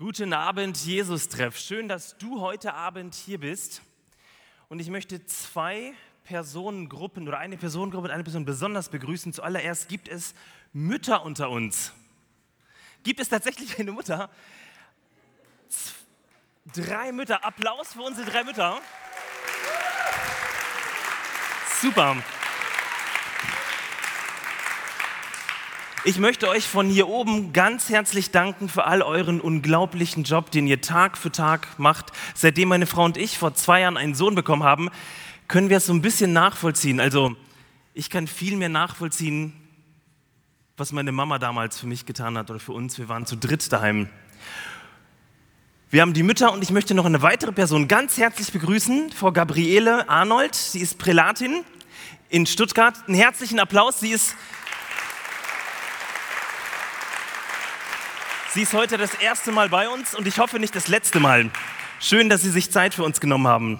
Guten 0.00 0.32
Abend, 0.32 0.78
Jesus-Treff. 0.78 1.58
Schön, 1.58 1.86
dass 1.86 2.16
du 2.16 2.40
heute 2.40 2.72
Abend 2.72 3.14
hier 3.14 3.38
bist. 3.38 3.82
Und 4.70 4.80
ich 4.80 4.88
möchte 4.88 5.26
zwei 5.26 5.92
Personengruppen 6.24 7.28
oder 7.28 7.36
eine 7.36 7.58
Personengruppe 7.58 8.06
und 8.06 8.10
eine 8.10 8.24
Person 8.24 8.46
besonders 8.46 8.88
begrüßen. 8.88 9.34
Zuallererst 9.34 9.90
gibt 9.90 10.08
es 10.08 10.34
Mütter 10.72 11.22
unter 11.22 11.50
uns. 11.50 11.92
Gibt 13.02 13.20
es 13.20 13.28
tatsächlich 13.28 13.78
eine 13.78 13.92
Mutter? 13.92 14.30
Drei 16.74 17.12
Mütter. 17.12 17.44
Applaus 17.44 17.92
für 17.92 18.00
unsere 18.00 18.30
drei 18.30 18.42
Mütter. 18.42 18.80
Super. 21.82 22.16
Ich 26.02 26.18
möchte 26.18 26.48
euch 26.48 26.66
von 26.66 26.88
hier 26.88 27.08
oben 27.08 27.52
ganz 27.52 27.90
herzlich 27.90 28.30
danken 28.30 28.70
für 28.70 28.84
all 28.84 29.02
euren 29.02 29.38
unglaublichen 29.38 30.24
Job, 30.24 30.50
den 30.50 30.66
ihr 30.66 30.80
Tag 30.80 31.18
für 31.18 31.30
Tag 31.30 31.78
macht. 31.78 32.12
Seitdem 32.34 32.70
meine 32.70 32.86
Frau 32.86 33.04
und 33.04 33.18
ich 33.18 33.36
vor 33.36 33.52
zwei 33.52 33.80
Jahren 33.82 33.98
einen 33.98 34.14
Sohn 34.14 34.34
bekommen 34.34 34.62
haben, 34.62 34.88
können 35.46 35.68
wir 35.68 35.76
es 35.76 35.84
so 35.84 35.92
ein 35.92 36.00
bisschen 36.00 36.32
nachvollziehen. 36.32 37.00
Also 37.00 37.36
ich 37.92 38.08
kann 38.08 38.26
viel 38.28 38.56
mehr 38.56 38.70
nachvollziehen, 38.70 39.52
was 40.78 40.92
meine 40.92 41.12
Mama 41.12 41.38
damals 41.38 41.78
für 41.78 41.86
mich 41.86 42.06
getan 42.06 42.38
hat 42.38 42.50
oder 42.50 42.60
für 42.60 42.72
uns. 42.72 42.96
Wir 42.96 43.10
waren 43.10 43.26
zu 43.26 43.36
dritt 43.36 43.70
daheim. 43.70 44.08
Wir 45.90 46.00
haben 46.00 46.14
die 46.14 46.22
Mütter 46.22 46.50
und 46.50 46.62
ich 46.62 46.70
möchte 46.70 46.94
noch 46.94 47.04
eine 47.04 47.20
weitere 47.20 47.52
Person 47.52 47.88
ganz 47.88 48.16
herzlich 48.16 48.52
begrüßen, 48.52 49.12
Frau 49.12 49.32
Gabriele 49.32 50.08
Arnold. 50.08 50.54
Sie 50.54 50.80
ist 50.80 50.96
Prälatin 50.96 51.62
in 52.30 52.46
Stuttgart. 52.46 52.94
Einen 53.06 53.16
herzlichen 53.16 53.60
Applaus. 53.60 54.00
Sie 54.00 54.12
ist 54.12 54.34
Sie 58.52 58.62
ist 58.62 58.74
heute 58.74 58.98
das 58.98 59.14
erste 59.14 59.52
Mal 59.52 59.68
bei 59.68 59.88
uns 59.88 60.12
und 60.12 60.26
ich 60.26 60.40
hoffe 60.40 60.58
nicht 60.58 60.74
das 60.74 60.88
letzte 60.88 61.20
Mal. 61.20 61.50
Schön, 62.00 62.28
dass 62.28 62.42
Sie 62.42 62.50
sich 62.50 62.72
Zeit 62.72 62.94
für 62.94 63.04
uns 63.04 63.20
genommen 63.20 63.46
haben. 63.46 63.78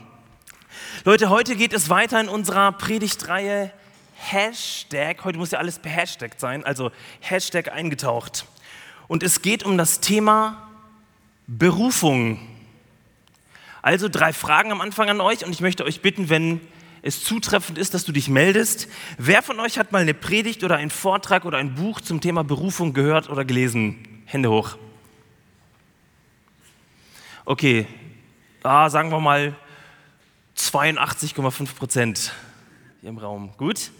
Leute, 1.04 1.28
heute 1.28 1.56
geht 1.56 1.72
es 1.72 1.88
weiter 1.88 2.20
in 2.20 2.28
unserer 2.28 2.70
Predigtreihe 2.70 3.72
Hashtag. 4.14 5.24
Heute 5.24 5.38
muss 5.38 5.50
ja 5.50 5.58
alles 5.58 5.80
per 5.80 5.90
Hashtag 5.90 6.34
sein, 6.38 6.64
also 6.64 6.92
Hashtag 7.18 7.72
eingetaucht. 7.72 8.46
Und 9.08 9.24
es 9.24 9.42
geht 9.42 9.64
um 9.64 9.76
das 9.76 9.98
Thema 9.98 10.70
Berufung. 11.48 12.38
Also 13.82 14.08
drei 14.08 14.32
Fragen 14.32 14.70
am 14.70 14.80
Anfang 14.80 15.10
an 15.10 15.20
euch 15.20 15.44
und 15.44 15.50
ich 15.50 15.60
möchte 15.60 15.84
euch 15.84 16.00
bitten, 16.00 16.28
wenn 16.28 16.60
es 17.02 17.24
zutreffend 17.24 17.76
ist, 17.76 17.92
dass 17.92 18.04
du 18.04 18.12
dich 18.12 18.28
meldest. 18.28 18.86
Wer 19.18 19.42
von 19.42 19.58
euch 19.58 19.80
hat 19.80 19.90
mal 19.90 20.02
eine 20.02 20.14
Predigt 20.14 20.62
oder 20.62 20.76
einen 20.76 20.90
Vortrag 20.90 21.44
oder 21.44 21.58
ein 21.58 21.74
Buch 21.74 22.00
zum 22.00 22.20
Thema 22.20 22.44
Berufung 22.44 22.92
gehört 22.92 23.28
oder 23.28 23.44
gelesen? 23.44 24.06
Hände 24.32 24.48
hoch. 24.48 24.76
Okay, 27.44 27.84
ah, 28.62 28.88
sagen 28.88 29.10
wir 29.10 29.18
mal 29.18 29.56
82,5 30.56 31.74
Prozent 31.74 32.32
hier 33.00 33.10
im 33.10 33.18
Raum. 33.18 33.50
Gut. 33.56 33.90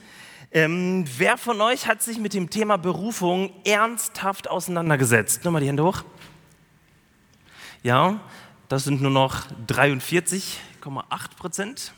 Ähm, 0.52 1.04
wer 1.18 1.36
von 1.36 1.60
euch 1.60 1.88
hat 1.88 2.00
sich 2.00 2.18
mit 2.18 2.32
dem 2.32 2.48
Thema 2.48 2.76
Berufung 2.76 3.52
ernsthaft 3.64 4.48
auseinandergesetzt? 4.48 5.44
Nochmal 5.44 5.62
die 5.62 5.66
Hände 5.66 5.82
hoch. 5.82 6.04
Ja, 7.82 8.20
das 8.68 8.84
sind 8.84 9.02
nur 9.02 9.10
noch 9.10 9.48
43,8 9.66 10.58
Prozent. 11.36 11.92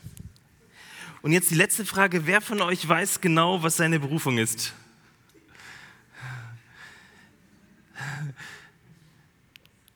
Und 1.20 1.33
jetzt 1.33 1.50
die 1.50 1.55
letzte 1.55 1.84
Frage. 1.84 2.27
Wer 2.27 2.41
von 2.41 2.62
euch 2.62 2.89
weiß 2.89 3.20
genau, 3.20 3.62
was 3.62 3.77
seine 3.77 4.00
Berufung 4.00 4.39
ist? 4.39 4.72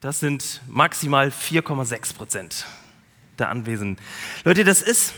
Das 0.01 0.21
sind 0.21 0.61
maximal 0.69 1.29
4,6 1.29 2.15
Prozent 2.15 2.67
der 3.39 3.49
Anwesenden. 3.49 4.03
Leute, 4.45 4.65
das 4.65 4.83
ist 4.83 5.15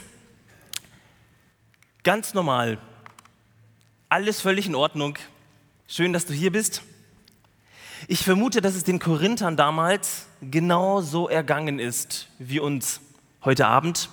ganz 2.04 2.34
normal. 2.34 2.78
Alles 4.08 4.40
völlig 4.40 4.66
in 4.66 4.74
Ordnung. 4.74 5.18
Schön, 5.86 6.12
dass 6.12 6.26
du 6.26 6.32
hier 6.32 6.52
bist. 6.52 6.82
Ich 8.06 8.22
vermute, 8.22 8.60
dass 8.60 8.74
es 8.74 8.84
den 8.84 8.98
Korinthern 8.98 9.56
damals 9.56 10.26
genauso 10.40 11.28
ergangen 11.28 11.78
ist 11.78 12.28
wie 12.38 12.60
uns 12.60 13.00
heute 13.44 13.66
Abend. 13.66 14.08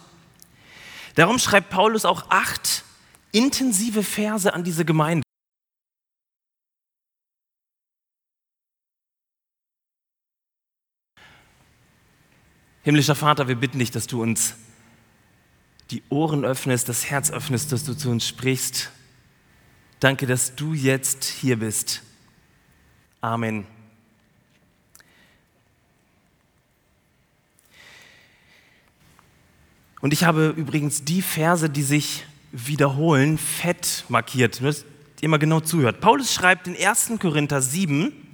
Darum 1.15 1.39
schreibt 1.39 1.69
Paulus 1.69 2.03
auch 2.05 2.29
acht 2.29 2.83
intensive 3.31 4.03
Verse 4.03 4.51
an 4.53 4.63
diese 4.63 4.85
Gemeinde. 4.85 5.24
Himmlischer 12.85 13.15
Vater, 13.15 13.47
wir 13.47 13.55
bitten 13.55 13.79
dich, 13.79 13.89
dass 13.89 14.05
du 14.05 14.21
uns 14.21 14.53
die 15.89 16.03
Ohren 16.09 16.45
öffnest, 16.45 16.87
das 16.87 17.09
Herz 17.09 17.31
öffnest, 17.31 17.71
dass 17.71 17.83
du 17.83 17.95
zu 17.95 18.11
uns 18.11 18.27
sprichst. 18.27 18.91
Danke, 19.99 20.27
dass 20.27 20.53
du 20.53 20.75
jetzt 20.75 21.23
hier 21.23 21.57
bist. 21.57 22.03
Amen. 23.21 23.65
Und 29.99 30.13
ich 30.13 30.23
habe 30.23 30.53
übrigens 30.55 31.03
die 31.03 31.23
Verse, 31.23 31.67
die 31.67 31.81
sich 31.81 32.27
wiederholen, 32.51 33.39
fett 33.39 34.05
markiert. 34.09 34.61
Du 34.61 34.67
hast 34.67 34.85
immer 35.21 35.39
genau 35.39 35.59
zuhört. 35.59 36.01
Paulus 36.01 36.31
schreibt 36.31 36.67
in 36.67 36.77
1. 36.77 37.13
Korinther 37.19 37.63
7, 37.63 38.24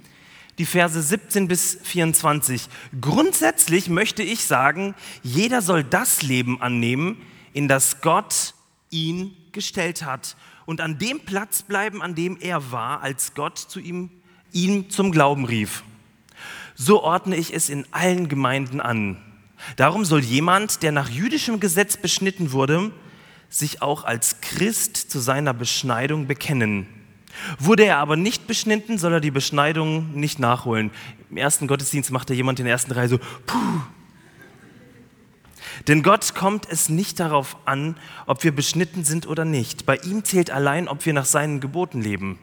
die 0.58 0.66
Verse 0.66 1.00
17 1.00 1.48
bis 1.48 1.78
24. 1.82 2.68
Grundsätzlich 3.00 3.88
möchte 3.88 4.22
ich 4.22 4.44
sagen, 4.44 4.94
jeder 5.22 5.62
soll 5.62 5.84
das 5.84 6.22
Leben 6.22 6.60
annehmen, 6.60 7.16
in 7.52 7.68
das 7.68 8.00
Gott 8.00 8.54
ihn 8.90 9.36
gestellt 9.52 10.04
hat 10.04 10.36
und 10.66 10.80
an 10.80 10.98
dem 10.98 11.20
Platz 11.20 11.62
bleiben, 11.62 12.02
an 12.02 12.14
dem 12.14 12.38
er 12.40 12.70
war, 12.70 13.02
als 13.02 13.34
Gott 13.34 13.58
zu 13.58 13.80
ihm, 13.80 14.10
ihn 14.52 14.90
zum 14.90 15.12
Glauben 15.12 15.44
rief. 15.44 15.82
So 16.74 17.02
ordne 17.02 17.36
ich 17.36 17.54
es 17.54 17.68
in 17.68 17.86
allen 17.90 18.28
Gemeinden 18.28 18.80
an. 18.80 19.22
Darum 19.76 20.04
soll 20.04 20.20
jemand, 20.20 20.82
der 20.82 20.92
nach 20.92 21.08
jüdischem 21.08 21.60
Gesetz 21.60 21.96
beschnitten 21.96 22.52
wurde, 22.52 22.92
sich 23.48 23.82
auch 23.82 24.04
als 24.04 24.40
Christ 24.40 24.96
zu 24.96 25.20
seiner 25.20 25.54
Beschneidung 25.54 26.26
bekennen. 26.26 26.86
Wurde 27.58 27.84
er 27.84 27.98
aber 27.98 28.16
nicht 28.16 28.46
beschnitten, 28.46 28.98
soll 28.98 29.14
er 29.14 29.20
die 29.20 29.30
Beschneidung 29.30 30.12
nicht 30.12 30.38
nachholen. 30.38 30.90
Im 31.30 31.36
ersten 31.36 31.66
Gottesdienst 31.66 32.10
macht 32.10 32.30
er 32.30 32.36
jemand 32.36 32.58
in 32.58 32.66
der 32.66 32.72
ersten 32.72 32.92
Reihe 32.92 33.08
so, 33.08 33.18
puh. 33.46 33.80
Denn 35.88 36.02
Gott 36.02 36.34
kommt 36.34 36.68
es 36.70 36.88
nicht 36.88 37.18
darauf 37.18 37.56
an, 37.64 37.96
ob 38.26 38.44
wir 38.44 38.54
beschnitten 38.54 39.04
sind 39.04 39.26
oder 39.26 39.44
nicht. 39.44 39.86
Bei 39.86 39.96
ihm 39.96 40.24
zählt 40.24 40.50
allein, 40.50 40.88
ob 40.88 41.04
wir 41.06 41.12
nach 41.12 41.24
seinen 41.24 41.60
Geboten 41.60 42.00
leben. 42.00 42.38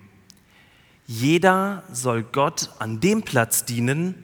Jeder 1.06 1.84
soll 1.92 2.24
Gott 2.24 2.70
an 2.80 3.00
dem 3.00 3.24
Platz 3.24 3.66
dienen, 3.66 4.24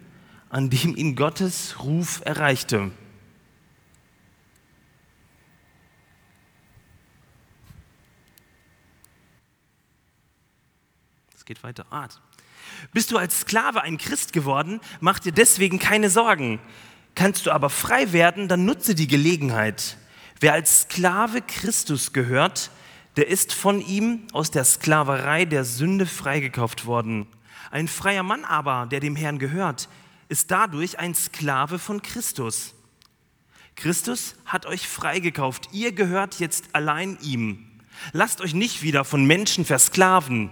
an 0.49 0.69
dem 0.69 0.95
ihn 0.95 1.15
Gottes 1.15 1.77
Ruf 1.83 2.21
erreichte. 2.25 2.91
Geht 11.45 11.63
weiter. 11.63 11.85
Art. 11.91 12.19
Bist 12.91 13.11
du 13.11 13.17
als 13.17 13.41
Sklave 13.41 13.83
ein 13.83 13.99
Christ 13.99 14.33
geworden, 14.33 14.81
mach 14.99 15.19
dir 15.19 15.31
deswegen 15.31 15.77
keine 15.77 16.09
Sorgen. 16.09 16.59
Kannst 17.13 17.45
du 17.45 17.51
aber 17.51 17.69
frei 17.69 18.11
werden, 18.13 18.47
dann 18.47 18.65
nutze 18.65 18.95
die 18.95 19.07
Gelegenheit. 19.07 19.97
Wer 20.39 20.53
als 20.53 20.81
Sklave 20.81 21.41
Christus 21.41 22.13
gehört, 22.13 22.71
der 23.15 23.27
ist 23.27 23.53
von 23.53 23.79
ihm 23.79 24.27
aus 24.33 24.49
der 24.49 24.65
Sklaverei 24.65 25.45
der 25.45 25.63
Sünde 25.63 26.07
freigekauft 26.07 26.87
worden. 26.87 27.27
Ein 27.69 27.87
freier 27.87 28.23
Mann 28.23 28.43
aber, 28.43 28.87
der 28.87 28.99
dem 28.99 29.15
Herrn 29.15 29.37
gehört, 29.37 29.87
ist 30.27 30.49
dadurch 30.49 30.97
ein 30.97 31.13
Sklave 31.13 31.77
von 31.77 32.01
Christus. 32.01 32.73
Christus 33.75 34.35
hat 34.45 34.65
euch 34.65 34.87
freigekauft. 34.87 35.69
Ihr 35.71 35.91
gehört 35.91 36.39
jetzt 36.39 36.73
allein 36.73 37.17
ihm. 37.21 37.67
Lasst 38.13 38.41
euch 38.41 38.53
nicht 38.55 38.81
wieder 38.81 39.05
von 39.05 39.25
Menschen 39.25 39.63
versklaven 39.63 40.49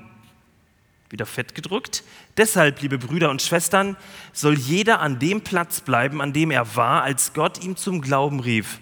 wieder 1.14 1.26
fett 1.28 1.54
gedrückt. 1.54 2.04
Deshalb, 2.38 2.82
liebe 2.82 2.98
Brüder 2.98 3.30
und 3.30 3.42
Schwestern, 3.42 3.96
soll 4.34 4.58
jeder 4.58 5.00
an 5.00 5.20
dem 5.20 5.42
Platz 5.42 5.80
bleiben, 5.80 6.22
an 6.22 6.34
dem 6.34 6.50
er 6.50 6.76
war, 6.76 7.04
als 7.04 7.34
Gott 7.34 7.64
ihm 7.64 7.78
zum 7.78 8.02
Glauben 8.02 8.40
rief. 8.40 8.82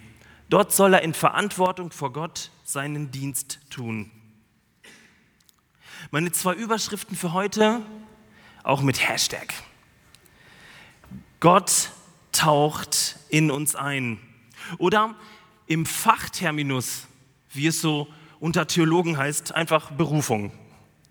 Dort 0.49 0.73
soll 0.73 0.93
er 0.93 1.01
in 1.01 1.13
Verantwortung 1.13 1.91
vor 1.91 2.13
Gott 2.13 2.49
seinen 2.63 3.11
Dienst 3.11 3.59
tun. 3.69 4.09
Meine 6.09 6.31
zwei 6.31 6.53
Überschriften 6.53 7.17
für 7.17 7.33
heute, 7.33 7.81
auch 8.63 8.81
mit 8.81 9.07
Hashtag. 9.07 9.53
Gott 11.41 11.91
taucht 12.31 13.17
in 13.27 13.51
uns 13.51 13.75
ein. 13.75 14.19
Oder 14.77 15.15
im 15.67 15.85
Fachterminus, 15.85 17.07
wie 17.49 17.67
es 17.67 17.81
so 17.81 18.07
unter 18.39 18.67
Theologen 18.67 19.17
heißt, 19.17 19.53
einfach 19.53 19.91
Berufung. 19.91 20.53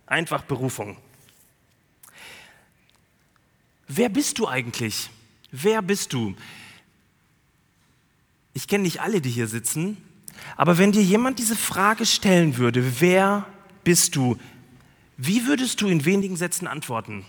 Einfach 0.07 0.43
Berufung. 0.43 0.97
Wer 3.93 4.09
bist 4.09 4.39
du 4.39 4.47
eigentlich? 4.47 5.11
Wer 5.51 5.83
bist 5.83 6.13
du? 6.13 6.37
Ich 8.55 8.69
kenne 8.69 8.85
nicht 8.85 9.01
alle, 9.01 9.21
die 9.21 9.31
hier 9.31 9.49
sitzen, 9.49 9.97
aber 10.57 10.79
wenn 10.79 10.93
dir 10.93 11.03
jemand 11.03 11.41
diese 11.41 11.57
Frage 11.57 12.07
stellen 12.07 12.57
würde, 12.57 13.01
wer 13.01 13.47
bist 13.83 14.15
du? 14.15 14.39
Wie 15.17 15.45
würdest 15.49 15.81
du 15.81 15.89
in 15.89 16.05
wenigen 16.05 16.37
Sätzen 16.37 16.69
antworten? 16.69 17.25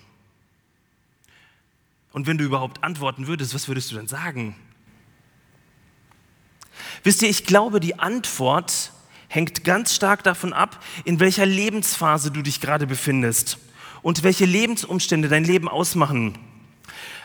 Und 2.13 2.27
wenn 2.27 2.37
du 2.37 2.43
überhaupt 2.43 2.83
antworten 2.83 3.25
würdest, 3.25 3.55
was 3.55 3.67
würdest 3.67 3.91
du 3.91 3.95
dann 3.95 4.07
sagen? 4.07 4.55
Wisst 7.03 7.23
ihr, 7.23 7.29
ich 7.29 7.45
glaube, 7.45 7.79
die 7.79 7.97
Antwort 7.97 8.91
hängt 9.29 9.63
ganz 9.63 9.95
stark 9.95 10.23
davon 10.23 10.53
ab, 10.53 10.83
in 11.05 11.19
welcher 11.19 11.47
Lebensphase 11.47 12.29
du 12.29 12.43
dich 12.43 12.61
gerade 12.61 12.85
befindest 12.85 13.57
und 14.03 14.21
welche 14.21 14.45
Lebensumstände 14.45 15.27
dein 15.27 15.43
Leben 15.43 15.67
ausmachen. 15.67 16.37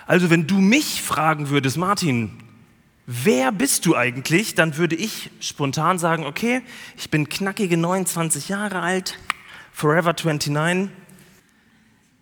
Also 0.08 0.30
wenn 0.30 0.46
du 0.46 0.60
mich 0.60 1.02
fragen 1.02 1.48
würdest, 1.48 1.76
Martin, 1.76 2.30
wer 3.06 3.50
bist 3.50 3.86
du 3.86 3.96
eigentlich, 3.96 4.54
dann 4.54 4.76
würde 4.76 4.94
ich 4.94 5.30
spontan 5.40 5.98
sagen, 5.98 6.24
okay, 6.24 6.62
ich 6.96 7.10
bin 7.10 7.28
knackige 7.28 7.76
29 7.76 8.48
Jahre 8.48 8.82
alt, 8.82 9.18
forever 9.72 10.14
29. 10.14 10.90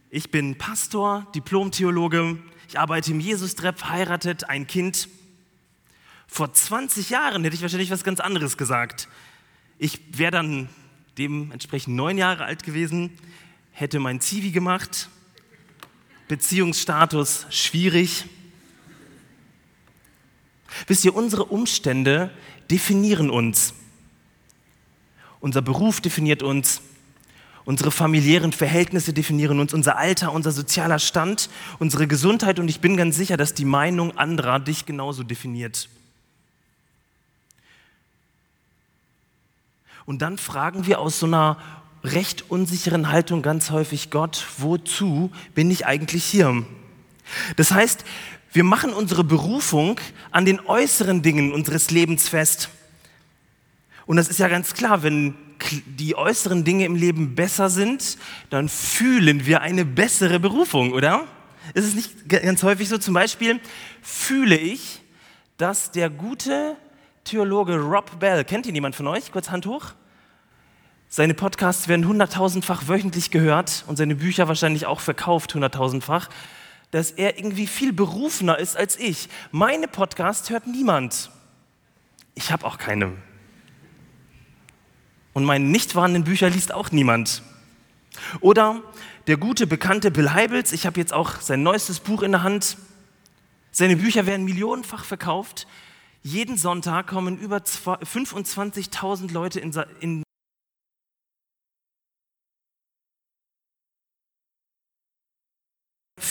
Ich 0.09 0.31
bin 0.31 0.57
Pastor, 0.57 1.27
Diplom-Theologe, 1.35 2.39
ich 2.69 2.79
arbeite 2.79 3.11
im 3.11 3.21
Jesus-Trepp, 3.21 3.79
verheiratet, 3.79 4.49
ein 4.49 4.67
Kind. 4.67 5.11
Vor 6.27 6.55
20 6.55 7.11
Jahren 7.11 7.45
hätte 7.45 7.55
ich 7.55 7.61
wahrscheinlich 7.61 7.91
was 7.91 8.03
ganz 8.03 8.19
anderes 8.19 8.57
gesagt. 8.57 9.09
Ich 9.77 10.01
wäre 10.17 10.31
dann 10.31 10.71
dementsprechend 11.19 11.97
neun 11.97 12.17
Jahre 12.17 12.47
alt 12.47 12.63
gewesen, 12.63 13.11
hätte 13.73 14.01
mein 14.01 14.23
Zivi 14.23 14.53
gemacht, 14.53 15.11
Beziehungsstatus 16.29 17.47
schwierig. 17.51 18.25
Wisst 20.87 21.05
ihr, 21.05 21.15
unsere 21.15 21.45
Umstände 21.45 22.31
definieren 22.71 23.31
uns. 23.31 23.75
Unser 25.41 25.61
Beruf 25.61 26.01
definiert 26.01 26.43
uns, 26.43 26.81
unsere 27.67 27.91
familiären 27.91 28.53
Verhältnisse 28.53 29.13
definieren 29.13 29.61
uns, 29.61 29.75
unser 29.75 29.99
Alter, 29.99 30.33
unser 30.33 30.53
sozialer 30.53 30.99
Stand, 30.99 31.51
unsere 31.79 32.07
Gesundheit 32.07 32.59
und 32.59 32.69
ich 32.69 32.81
bin 32.81 32.97
ganz 32.97 33.17
sicher, 33.17 33.37
dass 33.37 33.53
die 33.53 33.67
Meinung 33.67 34.17
anderer 34.17 34.59
dich 34.59 34.87
genauso 34.87 35.23
definiert. 35.23 35.89
Und 40.07 40.21
dann 40.23 40.39
fragen 40.39 40.87
wir 40.87 40.99
aus 41.01 41.19
so 41.19 41.27
einer 41.27 41.59
recht 42.05 42.51
unsicheren 42.51 43.11
Haltung 43.11 43.43
ganz 43.43 43.71
häufig 43.71 44.11
Gott, 44.11 44.47
wozu 44.59 45.33
bin 45.55 45.71
ich 45.71 45.87
eigentlich 45.87 46.25
hier? 46.25 46.65
Das 47.57 47.73
heißt, 47.73 48.05
wir 48.53 48.63
machen 48.63 48.93
unsere 48.93 49.25
Berufung 49.25 49.99
an 50.31 50.45
den 50.45 50.61
äußeren 50.61 51.23
Dingen 51.23 51.53
unseres 51.53 51.91
Lebens 51.91 52.29
fest. 52.29 52.69
Und 54.07 54.17
das 54.17 54.29
ist 54.29 54.39
ja 54.39 54.49
ganz 54.49 54.75
klar, 54.75 55.03
wenn 55.03 55.35
die 55.87 56.15
äußeren 56.15 56.63
Dinge 56.63 56.85
im 56.85 56.95
Leben 56.95 57.35
besser 57.35 57.71
sind, 57.71 58.19
dann 58.51 58.69
fühlen 58.69 59.47
wir 59.47 59.63
eine 59.63 59.85
bessere 59.85 60.39
Berufung, 60.39 60.93
oder? 60.93 61.27
Ist 61.73 61.87
es 61.87 61.95
nicht 61.95 62.29
ganz 62.29 62.63
häufig 62.63 62.89
so? 62.89 62.99
Zum 62.99 63.15
Beispiel 63.15 63.59
fühle 64.03 64.59
ich, 64.59 65.01
dass 65.57 65.91
der 65.91 66.11
gute 66.11 66.77
Theologe 67.25 67.77
Rob 67.79 68.21
Bell, 68.21 68.45
kennt 68.45 68.67
ihn 68.67 68.75
jemand 68.75 68.95
von 68.95 69.07
euch? 69.07 69.33
Kurz 69.33 69.51
Hand 69.51 69.65
hoch. 69.65 69.95
Seine 71.17 71.35
Podcasts 71.35 71.87
werden 71.87 72.09
hunderttausendfach 72.09 72.89
wöchentlich 72.89 73.31
gehört 73.31 73.85
und 73.87 73.95
seine 73.95 74.17
Bücher 74.17 74.49
wahrscheinlich 74.49 74.87
auch 74.87 74.99
verkauft 74.99 75.55
hunderttausendfach, 75.55 76.29
dass 76.91 77.13
er 77.13 77.39
irgendwie 77.39 77.69
viel 77.69 77.93
berufener 77.93 78.59
ist 78.59 78.77
als 78.77 78.99
ich. 78.99 79.29
Meine 79.53 79.87
Podcasts 79.87 80.51
hört 80.51 80.67
niemand. 80.67 81.31
Ich 82.35 82.51
habe 82.51 82.67
auch 82.67 82.79
keine. 82.79 83.13
Und 85.35 85.45
meine 85.45 85.65
nicht 85.65 85.93
vorhandenen 85.93 86.25
Bücher 86.25 86.51
liest 86.51 86.75
auch 86.75 86.91
niemand. 86.91 87.45
Oder 88.41 88.83
der 89.29 89.37
gute, 89.37 89.69
bekannte 89.69 90.11
Bill 90.11 90.33
Heibels, 90.33 90.73
ich 90.73 90.85
habe 90.85 90.99
jetzt 90.99 91.13
auch 91.13 91.41
sein 91.41 91.63
neuestes 91.63 92.01
Buch 92.01 92.25
in 92.25 92.33
der 92.33 92.43
Hand. 92.43 92.77
Seine 93.71 93.95
Bücher 93.95 94.27
werden 94.27 94.45
millionenfach 94.45 95.05
verkauft. 95.05 95.69
Jeden 96.25 96.57
Sonntag 96.57 97.07
kommen 97.07 97.39
über 97.39 97.59
25.000 97.59 99.33
Leute 99.33 99.61
in, 99.61 100.24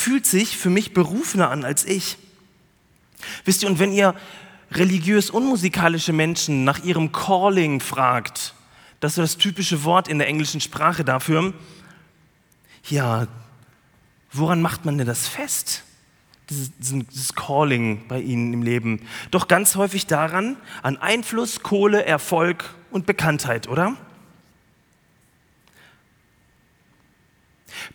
fühlt 0.04 0.26
sich 0.26 0.58
für 0.58 0.70
mich 0.70 0.94
berufener 0.94 1.50
an 1.50 1.64
als 1.64 1.86
ich. 1.86 2.18
Wisst 3.46 3.64
ihr, 3.64 3.70
und 3.70 3.80
wenn 3.80 3.94
ihr 3.94 4.14
religiös 4.72 5.30
unmusikalische 5.30 6.12
Menschen 6.12 6.66
nach 6.66 6.84
ihrem 6.84 7.14
Calling 7.14 7.80
fragt, 7.80 8.54
das 9.00 9.14
ist 9.14 9.18
das 9.18 9.38
typische 9.38 9.86
Wort 9.86 10.10
in 10.10 10.18
der 10.18 10.28
englischen 10.28 10.60
Sprache 10.60 11.06
dafür, 11.06 11.54
ja, 12.90 13.28
woran 14.34 14.62
macht 14.62 14.84
man 14.84 14.98
denn 14.98 15.08
das 15.08 15.26
fest? 15.26 15.84
Dieses, 16.50 17.34
Calling 17.34 18.06
bei 18.10 18.20
ihnen 18.20 18.52
im 18.52 18.62
Leben. 18.62 19.08
Doch 19.32 19.48
ganz 19.48 19.78
häufig 19.78 20.06
daran, 20.06 20.58
an 20.82 20.98
Einfluss, 20.98 21.64
Kohle, 21.64 22.04
Erfolg 22.04 22.76
und 22.92 23.06
Bekanntheit, 23.06 23.70
oder? 23.70 23.96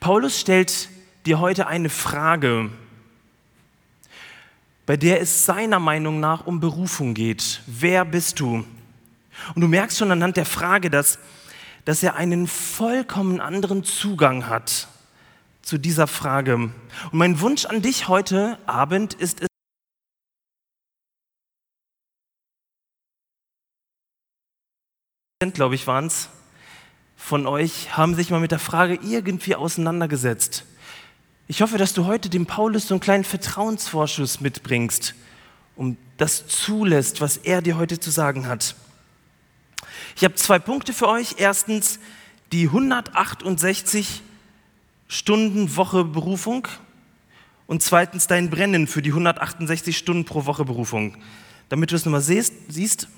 Paulus 0.00 0.40
stellt 0.40 0.88
dir 1.28 1.40
heute 1.40 1.66
eine 1.66 1.90
Frage, 1.90 2.70
bei 4.86 4.96
der 4.96 5.20
es 5.20 5.44
seiner 5.44 5.78
Meinung 5.78 6.20
nach 6.20 6.46
um 6.46 6.58
Berufung 6.58 7.12
geht. 7.12 7.60
Wer 7.66 8.06
bist 8.06 8.40
du? 8.40 8.64
Und 9.54 9.60
du 9.60 9.68
merkst 9.68 9.98
schon 9.98 10.10
anhand 10.10 10.38
der 10.38 10.46
Frage, 10.46 10.88
dass, 10.88 11.18
dass 11.84 12.02
er 12.02 12.16
einen 12.16 12.46
vollkommen 12.46 13.40
anderen 13.40 13.84
Zugang 13.84 14.46
hat 14.46 14.88
zu 15.60 15.76
dieser 15.76 16.06
Frage. 16.06 16.54
Und 16.54 16.72
mein 17.12 17.40
Wunsch 17.40 17.66
an 17.66 17.82
dich 17.82 18.08
heute 18.08 18.58
Abend 18.64 19.12
ist 19.12 19.42
es, 25.40 25.52
glaube 25.52 25.74
ich, 25.74 25.86
waren 25.86 26.06
es, 26.06 26.30
von 27.16 27.46
euch 27.46 27.94
haben 27.98 28.14
sich 28.14 28.30
mal 28.30 28.40
mit 28.40 28.50
der 28.50 28.58
Frage 28.58 28.98
irgendwie 29.02 29.56
auseinandergesetzt. 29.56 30.64
Ich 31.50 31.62
hoffe, 31.62 31.78
dass 31.78 31.94
du 31.94 32.04
heute 32.04 32.28
dem 32.28 32.44
Paulus 32.44 32.88
so 32.88 32.94
einen 32.94 33.00
kleinen 33.00 33.24
Vertrauensvorschuss 33.24 34.42
mitbringst, 34.42 35.14
um 35.76 35.96
das 36.18 36.46
zulässt, 36.46 37.22
was 37.22 37.38
er 37.38 37.62
dir 37.62 37.78
heute 37.78 37.98
zu 37.98 38.10
sagen 38.10 38.46
hat. 38.46 38.76
Ich 40.14 40.24
habe 40.24 40.34
zwei 40.34 40.58
Punkte 40.58 40.92
für 40.92 41.08
euch. 41.08 41.36
Erstens 41.38 42.00
die 42.52 42.66
168 42.66 44.20
Stunden 45.08 45.74
Woche 45.74 46.04
Berufung 46.04 46.68
und 47.66 47.82
zweitens 47.82 48.26
dein 48.26 48.50
Brennen 48.50 48.86
für 48.86 49.00
die 49.00 49.10
168 49.10 49.96
Stunden 49.96 50.26
pro 50.26 50.44
Woche 50.44 50.66
Berufung. 50.66 51.16
Damit 51.70 51.90
du 51.90 51.94
das 51.94 52.04
nochmal 52.04 52.20
siehst, 52.20 52.52
siehst, 52.68 53.08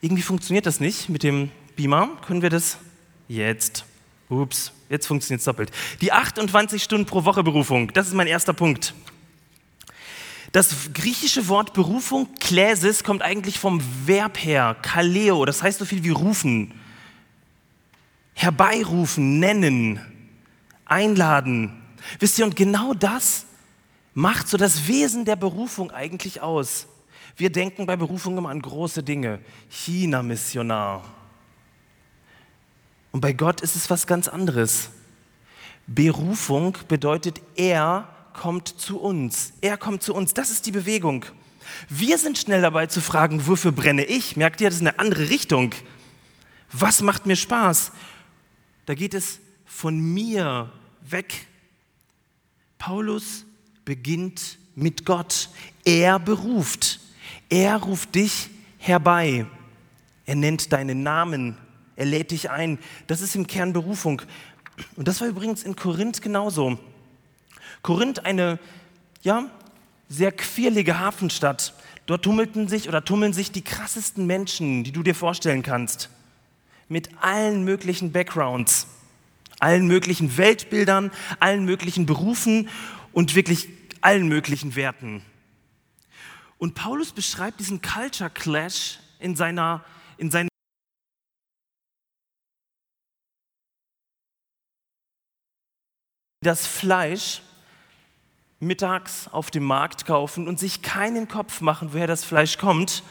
irgendwie 0.00 0.22
funktioniert 0.22 0.66
das 0.66 0.78
nicht 0.78 1.08
mit 1.08 1.24
dem 1.24 1.50
Beamer. 1.74 2.10
Können 2.24 2.42
wir 2.42 2.50
das 2.50 2.78
jetzt? 3.26 3.84
Ups, 4.28 4.72
jetzt 4.88 5.06
funktioniert 5.06 5.40
es 5.40 5.44
doppelt. 5.44 5.70
Die 6.00 6.12
28 6.12 6.82
Stunden 6.82 7.06
pro 7.06 7.24
Woche 7.24 7.42
Berufung, 7.44 7.92
das 7.92 8.08
ist 8.08 8.14
mein 8.14 8.26
erster 8.26 8.52
Punkt. 8.52 8.94
Das 10.52 10.92
griechische 10.94 11.48
Wort 11.48 11.74
Berufung, 11.74 12.28
Kläsis, 12.40 13.04
kommt 13.04 13.22
eigentlich 13.22 13.58
vom 13.58 13.80
Verb 14.06 14.42
her, 14.42 14.76
kaleo, 14.80 15.44
das 15.44 15.62
heißt 15.62 15.78
so 15.78 15.84
viel 15.84 16.02
wie 16.02 16.10
rufen. 16.10 16.72
Herbeirufen, 18.34 19.38
nennen, 19.38 20.00
einladen. 20.84 21.82
Wisst 22.20 22.38
ihr, 22.38 22.44
und 22.44 22.56
genau 22.56 22.94
das 22.94 23.46
macht 24.14 24.48
so 24.48 24.56
das 24.56 24.88
Wesen 24.88 25.24
der 25.24 25.36
Berufung 25.36 25.90
eigentlich 25.90 26.40
aus. 26.40 26.86
Wir 27.36 27.50
denken 27.50 27.84
bei 27.84 27.96
Berufung 27.96 28.38
immer 28.38 28.48
an 28.48 28.62
große 28.62 29.02
Dinge. 29.02 29.40
China-Missionar, 29.68 31.02
und 33.16 33.22
bei 33.22 33.32
Gott 33.32 33.62
ist 33.62 33.76
es 33.76 33.88
was 33.88 34.06
ganz 34.06 34.28
anderes. 34.28 34.90
Berufung 35.86 36.76
bedeutet, 36.86 37.40
er 37.54 38.14
kommt 38.34 38.68
zu 38.68 39.00
uns. 39.00 39.54
Er 39.62 39.78
kommt 39.78 40.02
zu 40.02 40.12
uns. 40.12 40.34
Das 40.34 40.50
ist 40.50 40.66
die 40.66 40.70
Bewegung. 40.70 41.24
Wir 41.88 42.18
sind 42.18 42.36
schnell 42.36 42.60
dabei 42.60 42.88
zu 42.88 43.00
fragen, 43.00 43.46
wofür 43.46 43.72
brenne 43.72 44.04
ich? 44.04 44.36
Merkt 44.36 44.60
ihr, 44.60 44.68
das 44.68 44.74
ist 44.74 44.82
eine 44.82 44.98
andere 44.98 45.30
Richtung. 45.30 45.74
Was 46.70 47.00
macht 47.00 47.24
mir 47.24 47.36
Spaß? 47.36 47.90
Da 48.84 48.92
geht 48.92 49.14
es 49.14 49.38
von 49.64 49.98
mir 49.98 50.70
weg. 51.00 51.46
Paulus 52.76 53.46
beginnt 53.86 54.58
mit 54.74 55.06
Gott. 55.06 55.48
Er 55.86 56.18
beruft. 56.18 57.00
Er 57.48 57.78
ruft 57.78 58.14
dich 58.14 58.50
herbei. 58.76 59.46
Er 60.26 60.34
nennt 60.34 60.70
deinen 60.70 61.02
Namen. 61.02 61.56
Er 61.96 62.04
lädt 62.04 62.30
dich 62.30 62.50
ein. 62.50 62.78
Das 63.06 63.20
ist 63.20 63.34
im 63.34 63.46
Kern 63.46 63.72
Berufung. 63.72 64.22
Und 64.96 65.08
das 65.08 65.20
war 65.20 65.28
übrigens 65.28 65.62
in 65.62 65.76
Korinth 65.76 66.22
genauso. 66.22 66.78
Korinth 67.82 68.24
eine, 68.24 68.58
ja, 69.22 69.50
sehr 70.08 70.32
quirlige 70.32 71.00
Hafenstadt. 71.00 71.74
Dort 72.06 72.22
tummelten 72.22 72.68
sich 72.68 72.88
oder 72.88 73.04
tummeln 73.04 73.32
sich 73.32 73.50
die 73.50 73.62
krassesten 73.62 74.26
Menschen, 74.26 74.84
die 74.84 74.92
du 74.92 75.02
dir 75.02 75.14
vorstellen 75.14 75.62
kannst. 75.62 76.10
Mit 76.88 77.10
allen 77.20 77.64
möglichen 77.64 78.12
Backgrounds, 78.12 78.86
allen 79.58 79.86
möglichen 79.86 80.36
Weltbildern, 80.36 81.10
allen 81.40 81.64
möglichen 81.64 82.06
Berufen 82.06 82.68
und 83.12 83.34
wirklich 83.34 83.68
allen 84.02 84.28
möglichen 84.28 84.76
Werten. 84.76 85.22
Und 86.58 86.74
Paulus 86.74 87.12
beschreibt 87.12 87.58
diesen 87.58 87.82
Culture 87.82 88.30
Clash 88.30 89.00
in 89.18 89.34
seiner, 89.34 89.84
in 90.16 90.30
seiner 90.30 90.48
das 96.46 96.66
Fleisch 96.66 97.42
mittags 98.60 99.28
auf 99.28 99.50
dem 99.50 99.64
Markt 99.64 100.06
kaufen 100.06 100.48
und 100.48 100.58
sich 100.58 100.80
keinen 100.80 101.28
Kopf 101.28 101.60
machen, 101.60 101.92
woher 101.92 102.06
das 102.06 102.24
Fleisch 102.24 102.56
kommt, 102.56 103.02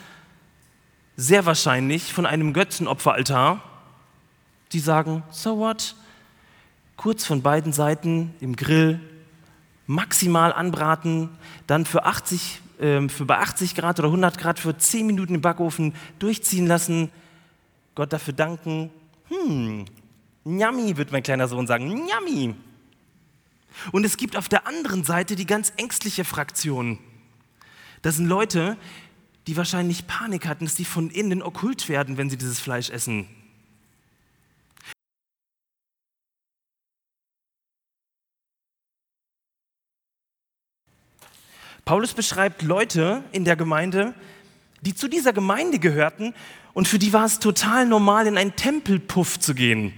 sehr 1.17 1.45
wahrscheinlich 1.45 2.13
von 2.13 2.25
einem 2.25 2.53
Götzenopferaltar, 2.53 3.61
die 4.71 4.79
sagen, 4.79 5.23
so 5.29 5.59
what, 5.59 5.95
kurz 6.97 7.25
von 7.25 7.41
beiden 7.41 7.73
Seiten 7.73 8.33
im 8.39 8.55
Grill, 8.55 8.99
maximal 9.85 10.51
anbraten, 10.51 11.29
dann 11.67 11.85
für 11.85 12.05
80, 12.05 12.61
äh, 12.79 13.07
für 13.07 13.25
bei 13.25 13.37
80 13.37 13.75
Grad 13.75 13.99
oder 13.99 14.07
100 14.07 14.37
Grad 14.37 14.59
für 14.59 14.75
10 14.77 15.05
Minuten 15.05 15.35
im 15.35 15.41
Backofen 15.41 15.93
durchziehen 16.19 16.67
lassen, 16.67 17.11
Gott 17.93 18.11
dafür 18.11 18.33
danken, 18.33 18.89
hm, 19.27 19.85
Njami, 20.43 20.97
wird 20.97 21.11
mein 21.11 21.23
kleiner 21.23 21.47
Sohn 21.47 21.67
sagen, 21.67 21.87
Njami. 21.87 22.55
Und 23.91 24.05
es 24.05 24.17
gibt 24.17 24.35
auf 24.35 24.49
der 24.49 24.67
anderen 24.67 25.03
Seite 25.03 25.35
die 25.35 25.45
ganz 25.45 25.73
ängstliche 25.77 26.25
Fraktion. 26.25 26.99
Das 28.01 28.17
sind 28.17 28.27
Leute, 28.27 28.77
die 29.47 29.57
wahrscheinlich 29.57 30.07
Panik 30.07 30.47
hatten, 30.47 30.65
dass 30.65 30.75
sie 30.75 30.85
von 30.85 31.09
innen 31.09 31.41
okkult 31.41 31.89
werden, 31.89 32.17
wenn 32.17 32.29
sie 32.29 32.37
dieses 32.37 32.59
Fleisch 32.59 32.89
essen. 32.89 33.27
Paulus 41.85 42.13
beschreibt 42.13 42.63
Leute 42.63 43.23
in 43.31 43.45
der 43.45 43.55
Gemeinde, 43.55 44.15
die 44.81 44.95
zu 44.95 45.07
dieser 45.07 45.33
Gemeinde 45.33 45.77
gehörten 45.77 46.33
und 46.73 46.87
für 46.87 46.97
die 46.97 47.13
war 47.13 47.25
es 47.25 47.39
total 47.39 47.85
normal, 47.85 48.25
in 48.25 48.37
einen 48.37 48.55
Tempelpuff 48.55 49.39
zu 49.39 49.53
gehen. 49.53 49.93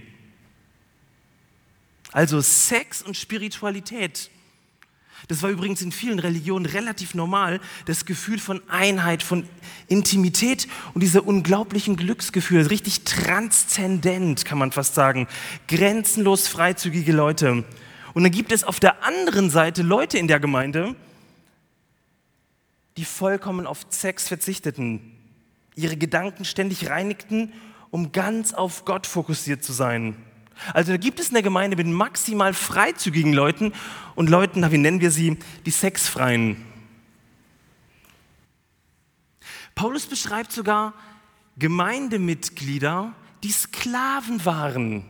Also 2.12 2.40
Sex 2.40 3.02
und 3.02 3.16
Spiritualität. 3.16 4.30
Das 5.26 5.42
war 5.42 5.50
übrigens 5.50 5.82
in 5.82 5.90
vielen 5.90 6.20
Religionen 6.20 6.64
relativ 6.64 7.14
normal, 7.14 7.60
das 7.86 8.06
Gefühl 8.06 8.38
von 8.38 8.62
Einheit, 8.68 9.22
von 9.22 9.48
Intimität 9.88 10.68
und 10.94 11.02
dieser 11.02 11.26
unglaublichen 11.26 11.96
Glücksgefühl, 11.96 12.66
richtig 12.66 13.02
transzendent, 13.02 14.44
kann 14.44 14.58
man 14.58 14.70
fast 14.70 14.94
sagen, 14.94 15.26
grenzenlos 15.66 16.46
freizügige 16.46 17.12
Leute. 17.12 17.64
Und 18.14 18.22
dann 18.22 18.32
gibt 18.32 18.52
es 18.52 18.62
auf 18.62 18.78
der 18.78 19.04
anderen 19.04 19.50
Seite 19.50 19.82
Leute 19.82 20.18
in 20.18 20.28
der 20.28 20.40
Gemeinde, 20.40 20.94
die 22.96 23.04
vollkommen 23.04 23.66
auf 23.66 23.86
Sex 23.90 24.28
verzichteten, 24.28 25.00
ihre 25.74 25.96
Gedanken 25.96 26.44
ständig 26.44 26.88
reinigten, 26.88 27.52
um 27.90 28.12
ganz 28.12 28.54
auf 28.54 28.84
Gott 28.84 29.06
fokussiert 29.06 29.64
zu 29.64 29.72
sein. 29.72 30.16
Also 30.74 30.92
da 30.92 30.98
gibt 30.98 31.20
es 31.20 31.30
eine 31.30 31.42
Gemeinde 31.42 31.76
mit 31.76 31.86
maximal 31.86 32.52
freizügigen 32.54 33.32
Leuten 33.32 33.72
und 34.14 34.28
Leuten, 34.28 34.70
wie 34.70 34.78
nennen 34.78 35.00
wir 35.00 35.10
sie, 35.10 35.38
die 35.66 35.70
Sexfreien. 35.70 36.64
Paulus 39.74 40.06
beschreibt 40.06 40.52
sogar 40.52 40.94
Gemeindemitglieder, 41.56 43.14
die 43.42 43.52
Sklaven 43.52 44.44
waren 44.44 45.04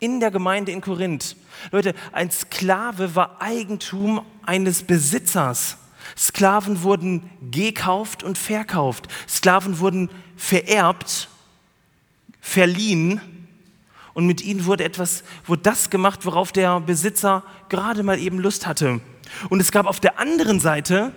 in 0.00 0.20
der 0.20 0.30
Gemeinde 0.30 0.72
in 0.72 0.80
Korinth. 0.80 1.36
Leute, 1.70 1.94
ein 2.12 2.30
Sklave 2.30 3.14
war 3.14 3.40
Eigentum 3.40 4.24
eines 4.44 4.82
Besitzers. 4.82 5.78
Sklaven 6.16 6.82
wurden 6.82 7.30
gekauft 7.50 8.22
und 8.22 8.36
verkauft. 8.36 9.08
Sklaven 9.28 9.78
wurden 9.78 10.10
vererbt, 10.36 11.28
verliehen 12.40 13.20
und 14.14 14.26
mit 14.26 14.40
ihnen 14.42 14.64
wurde 14.64 14.84
etwas, 14.84 15.24
wurde 15.44 15.62
das 15.62 15.90
gemacht, 15.90 16.24
worauf 16.24 16.52
der 16.52 16.80
Besitzer 16.80 17.42
gerade 17.68 18.02
mal 18.02 18.18
eben 18.18 18.38
Lust 18.38 18.66
hatte. 18.66 19.00
Und 19.50 19.60
es 19.60 19.72
gab 19.72 19.86
auf 19.86 20.00
der 20.00 20.18
anderen 20.18 20.60
Seite 20.60 21.12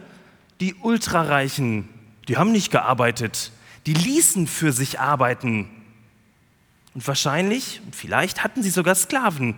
die 0.60 0.74
Ultrareichen, 0.74 1.88
die 2.27 2.38
haben 2.38 2.51
nicht 2.51 2.72
gearbeitet, 2.72 3.51
die 3.86 3.94
ließen 3.94 4.48
für 4.48 4.74
sich 4.74 5.00
arbeiten. 5.00 5.70
Und 6.96 7.08
wahrscheinlich, 7.08 7.82
vielleicht 7.92 8.44
hatten 8.44 8.63
sie 8.63 8.72
sogar 8.72 8.96
Sklaven. 8.96 9.56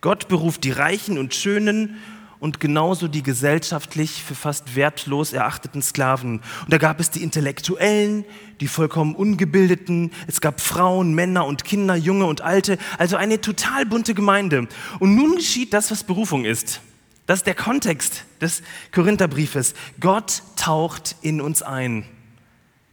Gott 0.00 0.28
beruft 0.28 0.62
die 0.62 0.70
Reichen 0.70 1.18
und 1.18 1.34
Schönen 1.34 1.96
und 2.46 2.60
genauso 2.60 3.08
die 3.08 3.24
gesellschaftlich 3.24 4.22
für 4.22 4.36
fast 4.36 4.76
wertlos 4.76 5.32
erachteten 5.32 5.82
Sklaven. 5.82 6.38
Und 6.62 6.72
da 6.72 6.78
gab 6.78 7.00
es 7.00 7.10
die 7.10 7.24
Intellektuellen, 7.24 8.24
die 8.60 8.68
vollkommen 8.68 9.16
Ungebildeten, 9.16 10.12
es 10.28 10.40
gab 10.40 10.60
Frauen, 10.60 11.12
Männer 11.12 11.44
und 11.44 11.64
Kinder, 11.64 11.96
Junge 11.96 12.26
und 12.26 12.42
Alte, 12.42 12.78
also 12.98 13.16
eine 13.16 13.40
total 13.40 13.84
bunte 13.84 14.14
Gemeinde. 14.14 14.68
Und 15.00 15.16
nun 15.16 15.34
geschieht 15.34 15.72
das, 15.72 15.90
was 15.90 16.04
Berufung 16.04 16.44
ist. 16.44 16.80
Das 17.26 17.40
ist 17.40 17.48
der 17.48 17.56
Kontext 17.56 18.22
des 18.40 18.62
Korintherbriefes. 18.94 19.74
Gott 19.98 20.44
taucht 20.54 21.16
in 21.22 21.40
uns 21.40 21.62
ein. 21.62 22.04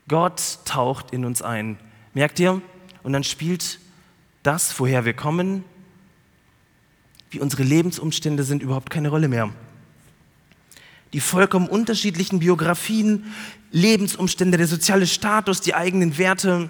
Gott 0.07 0.57
taucht 0.65 1.12
in 1.12 1.25
uns 1.25 1.43
ein. 1.43 1.77
Merkt 2.15 2.39
ihr? 2.39 2.60
Und 3.03 3.13
dann 3.13 3.24
spielt 3.24 3.79
das, 4.41 4.79
woher 4.79 5.05
wir 5.05 5.13
kommen, 5.13 5.63
wie 7.34 7.40
unsere 7.40 7.63
Lebensumstände 7.63 8.44
sind, 8.44 8.62
überhaupt 8.62 8.90
keine 8.90 9.10
Rolle 9.10 9.28
mehr. 9.28 9.50
Die 11.13 11.20
vollkommen 11.20 11.68
unterschiedlichen 11.68 12.40
Biografien, 12.40 13.25
Lebensumstände, 13.72 14.58
der 14.58 14.68
soziale 14.68 15.08
Status, 15.08 15.62
die 15.62 15.75
eigenen 15.75 16.18
Werte, 16.18 16.70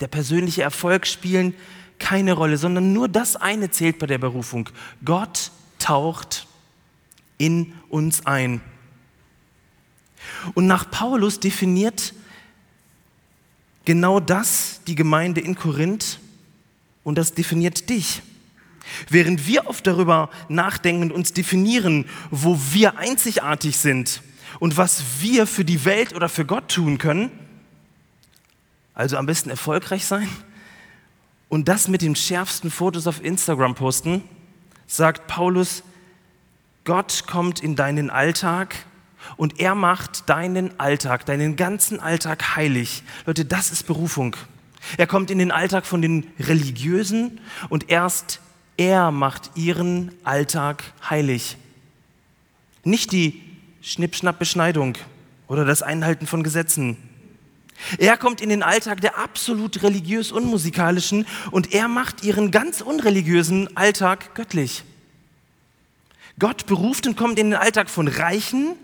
der 0.00 0.08
persönliche 0.08 0.62
Erfolg 0.62 1.06
spielen 1.06 1.54
keine 1.98 2.32
Rolle, 2.32 2.56
sondern 2.56 2.92
nur 2.92 3.08
das 3.08 3.36
eine 3.36 3.70
zählt 3.70 3.98
bei 3.98 4.06
der 4.06 4.18
Berufung. 4.18 4.68
Gott 5.04 5.52
taucht 5.78 6.46
in 7.38 7.74
uns 7.88 8.26
ein. 8.26 8.60
Und 10.54 10.66
nach 10.66 10.90
Paulus 10.90 11.38
definiert 11.38 12.14
genau 13.84 14.18
das 14.18 14.80
die 14.86 14.94
Gemeinde 14.94 15.40
in 15.40 15.54
Korinth 15.54 16.18
und 17.04 17.16
das 17.16 17.34
definiert 17.34 17.88
dich. 17.88 18.22
Während 19.08 19.46
wir 19.46 19.66
oft 19.66 19.86
darüber 19.86 20.30
nachdenken 20.48 21.04
und 21.04 21.12
uns 21.12 21.32
definieren, 21.32 22.06
wo 22.30 22.58
wir 22.72 22.98
einzigartig 22.98 23.76
sind 23.76 24.22
und 24.58 24.76
was 24.76 25.02
wir 25.20 25.46
für 25.46 25.64
die 25.64 25.84
Welt 25.84 26.14
oder 26.14 26.28
für 26.28 26.44
Gott 26.44 26.68
tun 26.68 26.98
können, 26.98 27.30
also 28.94 29.16
am 29.16 29.26
besten 29.26 29.50
erfolgreich 29.50 30.06
sein 30.06 30.28
und 31.48 31.68
das 31.68 31.88
mit 31.88 32.02
den 32.02 32.16
schärfsten 32.16 32.70
Fotos 32.70 33.06
auf 33.06 33.22
Instagram 33.24 33.74
posten, 33.74 34.22
sagt 34.86 35.26
Paulus, 35.26 35.82
Gott 36.84 37.24
kommt 37.26 37.60
in 37.60 37.76
deinen 37.76 38.10
Alltag 38.10 38.74
und 39.36 39.60
er 39.60 39.74
macht 39.74 40.28
deinen 40.28 40.78
Alltag, 40.80 41.26
deinen 41.26 41.56
ganzen 41.56 42.00
Alltag 42.00 42.56
heilig. 42.56 43.02
Leute, 43.26 43.44
das 43.44 43.70
ist 43.70 43.86
Berufung. 43.86 44.36
Er 44.96 45.06
kommt 45.06 45.30
in 45.30 45.38
den 45.38 45.52
Alltag 45.52 45.86
von 45.86 46.02
den 46.02 46.26
Religiösen 46.38 47.40
und 47.68 47.90
erst 47.90 48.40
er 48.80 49.10
macht 49.10 49.50
ihren 49.56 50.10
Alltag 50.24 50.84
heilig. 51.10 51.58
Nicht 52.82 53.12
die 53.12 53.42
Schnippschnapp-Beschneidung 53.82 54.96
oder 55.48 55.66
das 55.66 55.82
Einhalten 55.82 56.26
von 56.26 56.42
Gesetzen. 56.42 56.96
Er 57.98 58.16
kommt 58.16 58.40
in 58.40 58.48
den 58.48 58.62
Alltag 58.62 59.02
der 59.02 59.18
absolut 59.18 59.82
religiös 59.82 60.32
unmusikalischen 60.32 61.26
und 61.50 61.74
er 61.74 61.88
macht 61.88 62.24
ihren 62.24 62.50
ganz 62.50 62.80
unreligiösen 62.80 63.76
Alltag 63.76 64.34
göttlich. 64.34 64.82
Gott 66.38 66.64
beruft 66.64 67.06
und 67.06 67.18
kommt 67.18 67.38
in 67.38 67.50
den 67.50 67.60
Alltag 67.60 67.90
von 67.90 68.08
Reichen 68.08 68.76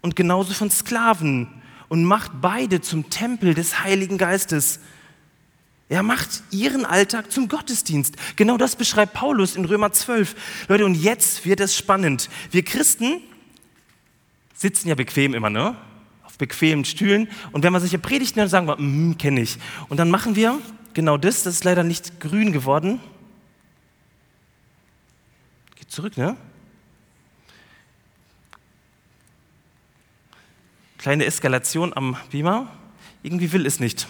und 0.00 0.16
genauso 0.16 0.54
von 0.54 0.72
Sklaven 0.72 1.46
und 1.88 2.04
macht 2.04 2.32
beide 2.40 2.80
zum 2.80 3.10
Tempel 3.10 3.54
des 3.54 3.84
Heiligen 3.84 4.18
Geistes 4.18 4.80
er 5.88 6.02
macht 6.02 6.42
ihren 6.50 6.84
Alltag 6.84 7.30
zum 7.30 7.48
Gottesdienst. 7.48 8.16
Genau 8.34 8.56
das 8.56 8.74
beschreibt 8.74 9.12
Paulus 9.12 9.54
in 9.54 9.64
Römer 9.64 9.92
12. 9.92 10.66
Leute, 10.68 10.84
und 10.84 10.96
jetzt 10.96 11.44
wird 11.44 11.60
es 11.60 11.76
spannend. 11.76 12.28
Wir 12.50 12.64
Christen 12.64 13.20
sitzen 14.52 14.88
ja 14.88 14.96
bequem 14.96 15.32
immer, 15.32 15.48
ne? 15.48 15.76
Auf 16.24 16.38
bequemen 16.38 16.84
Stühlen. 16.84 17.28
Und 17.52 17.62
wenn 17.62 17.72
man 17.72 17.80
solche 17.80 18.00
Predigten 18.00 18.40
hört, 18.40 18.50
sagen 18.50 18.66
wir, 18.66 18.80
mm, 18.80 19.16
kenne 19.16 19.40
ich. 19.42 19.58
Und 19.88 19.98
dann 19.98 20.10
machen 20.10 20.34
wir 20.34 20.58
genau 20.92 21.18
das. 21.18 21.44
Das 21.44 21.54
ist 21.54 21.64
leider 21.64 21.84
nicht 21.84 22.18
grün 22.18 22.50
geworden. 22.50 22.98
Geht 25.76 25.92
zurück, 25.92 26.16
ne? 26.16 26.36
Kleine 30.98 31.26
Eskalation 31.26 31.92
am 31.94 32.16
Beamer. 32.32 32.72
Irgendwie 33.22 33.52
will 33.52 33.66
es 33.66 33.78
nicht. 33.78 34.08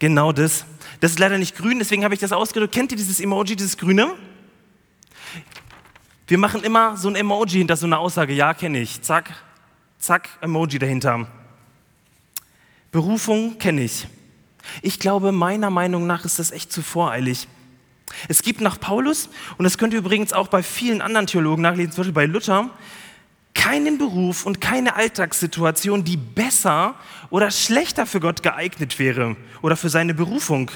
Genau 0.00 0.32
das. 0.32 0.64
Das 1.00 1.12
ist 1.12 1.18
leider 1.18 1.38
nicht 1.38 1.56
grün, 1.56 1.78
deswegen 1.78 2.04
habe 2.04 2.14
ich 2.14 2.20
das 2.20 2.32
ausgedrückt. 2.32 2.74
Kennt 2.74 2.92
ihr 2.92 2.96
dieses 2.98 3.20
Emoji, 3.20 3.56
dieses 3.56 3.76
grüne? 3.76 4.14
Wir 6.26 6.38
machen 6.38 6.62
immer 6.62 6.96
so 6.96 7.08
ein 7.08 7.16
Emoji 7.16 7.58
hinter 7.58 7.76
so 7.76 7.86
einer 7.86 7.98
Aussage. 7.98 8.32
Ja, 8.34 8.54
kenne 8.54 8.80
ich. 8.80 9.00
Zack, 9.02 9.32
zack, 9.98 10.28
Emoji 10.40 10.78
dahinter. 10.78 11.26
Berufung 12.92 13.58
kenne 13.58 13.82
ich. 13.82 14.06
Ich 14.82 14.98
glaube, 14.98 15.32
meiner 15.32 15.70
Meinung 15.70 16.06
nach 16.06 16.24
ist 16.24 16.38
das 16.38 16.50
echt 16.50 16.72
zu 16.72 16.82
voreilig. 16.82 17.48
Es 18.28 18.42
gibt 18.42 18.60
nach 18.60 18.78
Paulus, 18.78 19.28
und 19.56 19.64
das 19.64 19.78
könnt 19.78 19.92
ihr 19.92 20.00
übrigens 20.00 20.32
auch 20.32 20.48
bei 20.48 20.62
vielen 20.62 21.00
anderen 21.00 21.26
Theologen 21.26 21.62
nachlesen, 21.62 21.92
zum 21.92 22.02
Beispiel 22.02 22.12
bei 22.12 22.26
Luther, 22.26 22.70
keinen 23.54 23.98
Beruf 23.98 24.46
und 24.46 24.60
keine 24.60 24.96
Alltagssituation, 24.96 26.04
die 26.04 26.16
besser 26.16 26.94
oder 27.30 27.50
schlechter 27.50 28.06
für 28.06 28.20
Gott 28.20 28.42
geeignet 28.42 28.98
wäre 28.98 29.36
oder 29.62 29.76
für 29.76 29.88
seine 29.88 30.14
Berufung. 30.14 30.70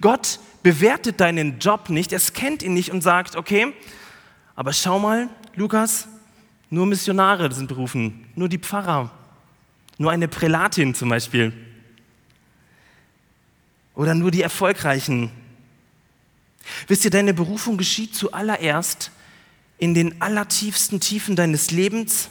Gott 0.00 0.40
bewertet 0.62 1.20
deinen 1.20 1.58
Job 1.58 1.88
nicht, 1.88 2.12
es 2.12 2.32
kennt 2.32 2.62
ihn 2.62 2.74
nicht 2.74 2.90
und 2.90 3.02
sagt, 3.02 3.36
okay, 3.36 3.72
aber 4.54 4.72
schau 4.72 4.98
mal, 4.98 5.28
Lukas, 5.54 6.08
nur 6.70 6.86
Missionare 6.86 7.52
sind 7.52 7.68
berufen, 7.68 8.26
nur 8.34 8.48
die 8.48 8.58
Pfarrer, 8.58 9.10
nur 9.98 10.10
eine 10.10 10.28
Prälatin 10.28 10.94
zum 10.94 11.08
Beispiel 11.08 11.52
oder 13.94 14.14
nur 14.14 14.30
die 14.30 14.42
Erfolgreichen. 14.42 15.30
Wisst 16.86 17.04
ihr, 17.04 17.10
deine 17.10 17.34
Berufung 17.34 17.76
geschieht 17.76 18.14
zuallererst 18.14 19.10
in 19.78 19.94
den 19.94 20.20
allertiefsten 20.20 21.00
Tiefen 21.00 21.34
deines 21.34 21.70
Lebens 21.70 22.30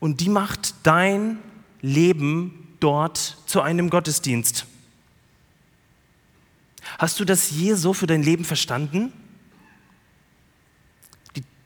und 0.00 0.20
die 0.20 0.28
macht 0.28 0.74
dein 0.82 1.38
Leben 1.80 2.74
dort 2.80 3.38
zu 3.46 3.60
einem 3.60 3.90
Gottesdienst. 3.90 4.66
Hast 6.98 7.20
du 7.20 7.24
das 7.24 7.50
je 7.50 7.74
so 7.74 7.92
für 7.92 8.06
dein 8.06 8.22
Leben 8.22 8.44
verstanden? 8.44 9.12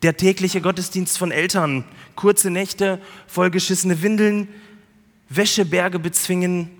der 0.02 0.16
tägliche 0.16 0.60
Gottesdienst 0.60 1.18
von 1.18 1.30
Eltern, 1.30 1.84
kurze 2.16 2.50
Nächte, 2.50 3.00
vollgeschissene 3.26 4.02
Windeln, 4.02 4.48
Wäscheberge 5.28 5.98
bezwingen, 5.98 6.70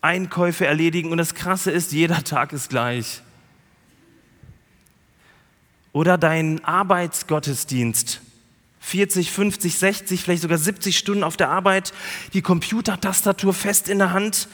Einkäufe 0.00 0.66
erledigen 0.66 1.10
und 1.10 1.18
das 1.18 1.34
Krasse 1.34 1.70
ist, 1.70 1.92
jeder 1.92 2.24
Tag 2.24 2.52
ist 2.52 2.68
gleich. 2.68 3.22
Oder 5.92 6.18
dein 6.18 6.62
Arbeitsgottesdienst. 6.64 8.20
40, 8.80 9.32
50, 9.32 9.78
60, 9.78 10.22
vielleicht 10.22 10.42
sogar 10.42 10.58
70 10.58 10.96
Stunden 10.96 11.24
auf 11.24 11.36
der 11.36 11.48
Arbeit, 11.48 11.92
die 12.34 12.42
Computertastatur 12.42 13.52
fest 13.54 13.88
in 13.88 13.98
der 13.98 14.12
Hand, 14.12 14.48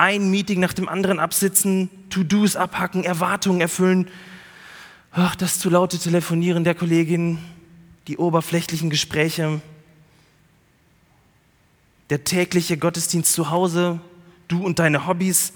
ein 0.00 0.30
Meeting 0.30 0.60
nach 0.60 0.72
dem 0.72 0.88
anderen 0.88 1.20
absitzen, 1.20 1.90
To-Dos 2.08 2.56
abhacken, 2.56 3.04
Erwartungen 3.04 3.60
erfüllen. 3.60 4.08
Ach, 5.12 5.36
das 5.36 5.58
zu 5.58 5.68
laute 5.68 5.98
Telefonieren 5.98 6.64
der 6.64 6.74
Kollegin, 6.74 7.38
die 8.08 8.16
oberflächlichen 8.16 8.88
Gespräche, 8.88 9.60
der 12.08 12.24
tägliche 12.24 12.78
Gottesdienst 12.78 13.32
zu 13.32 13.50
Hause, 13.50 14.00
du 14.48 14.64
und 14.64 14.78
deine 14.78 15.06
Hobbys 15.06 15.52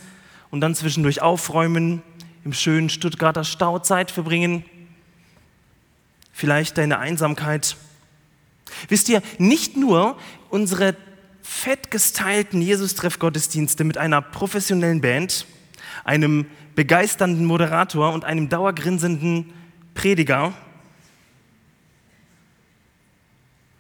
und 0.50 0.60
dann 0.60 0.74
zwischendurch 0.74 1.22
aufräumen, 1.22 2.02
im 2.44 2.52
schönen 2.52 2.90
Stuttgarter 2.90 3.44
Stau 3.44 3.78
Zeit 3.78 4.10
verbringen 4.10 4.64
vielleicht 6.34 6.76
deine 6.76 6.98
Einsamkeit. 6.98 7.76
Wisst 8.88 9.08
ihr, 9.08 9.22
nicht 9.38 9.76
nur 9.76 10.18
unsere 10.50 10.94
fett 11.44 11.90
gestylten 11.90 12.62
Jesus-Treff-Gottesdienste 12.62 13.84
mit 13.84 13.98
einer 13.98 14.22
professionellen 14.22 15.02
Band, 15.02 15.46
einem 16.02 16.46
begeisternden 16.74 17.44
Moderator 17.44 18.14
und 18.14 18.24
einem 18.24 18.48
dauergrinsenden 18.48 19.52
Prediger. 19.92 20.54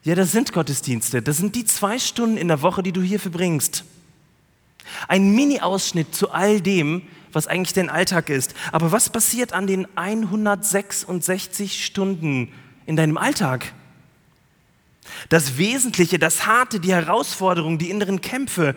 Ja, 0.02 0.14
das 0.14 0.30
sind 0.30 0.52
Gottesdienste. 0.52 1.22
Das 1.22 1.38
sind 1.38 1.56
die 1.56 1.64
zwei 1.64 1.98
Stunden 1.98 2.36
in 2.36 2.48
der 2.48 2.60
Woche, 2.60 2.82
die 2.82 2.92
du 2.92 3.00
hier 3.00 3.18
verbringst. 3.18 3.84
Ein 5.08 5.34
Mini-Ausschnitt 5.34 6.14
zu 6.14 6.30
all 6.30 6.60
dem, 6.60 7.00
was 7.32 7.46
eigentlich 7.46 7.72
dein 7.72 7.88
Alltag 7.88 8.28
ist. 8.28 8.54
Aber 8.72 8.92
was 8.92 9.08
passiert 9.08 9.54
an 9.54 9.66
den 9.66 9.88
166 9.96 11.82
Stunden 11.82 12.52
in 12.84 12.96
deinem 12.96 13.16
Alltag? 13.16 13.72
Das 15.28 15.58
Wesentliche, 15.58 16.18
das 16.18 16.46
Harte, 16.46 16.80
die 16.80 16.92
Herausforderungen, 16.92 17.78
die 17.78 17.90
inneren 17.90 18.20
Kämpfe, 18.20 18.74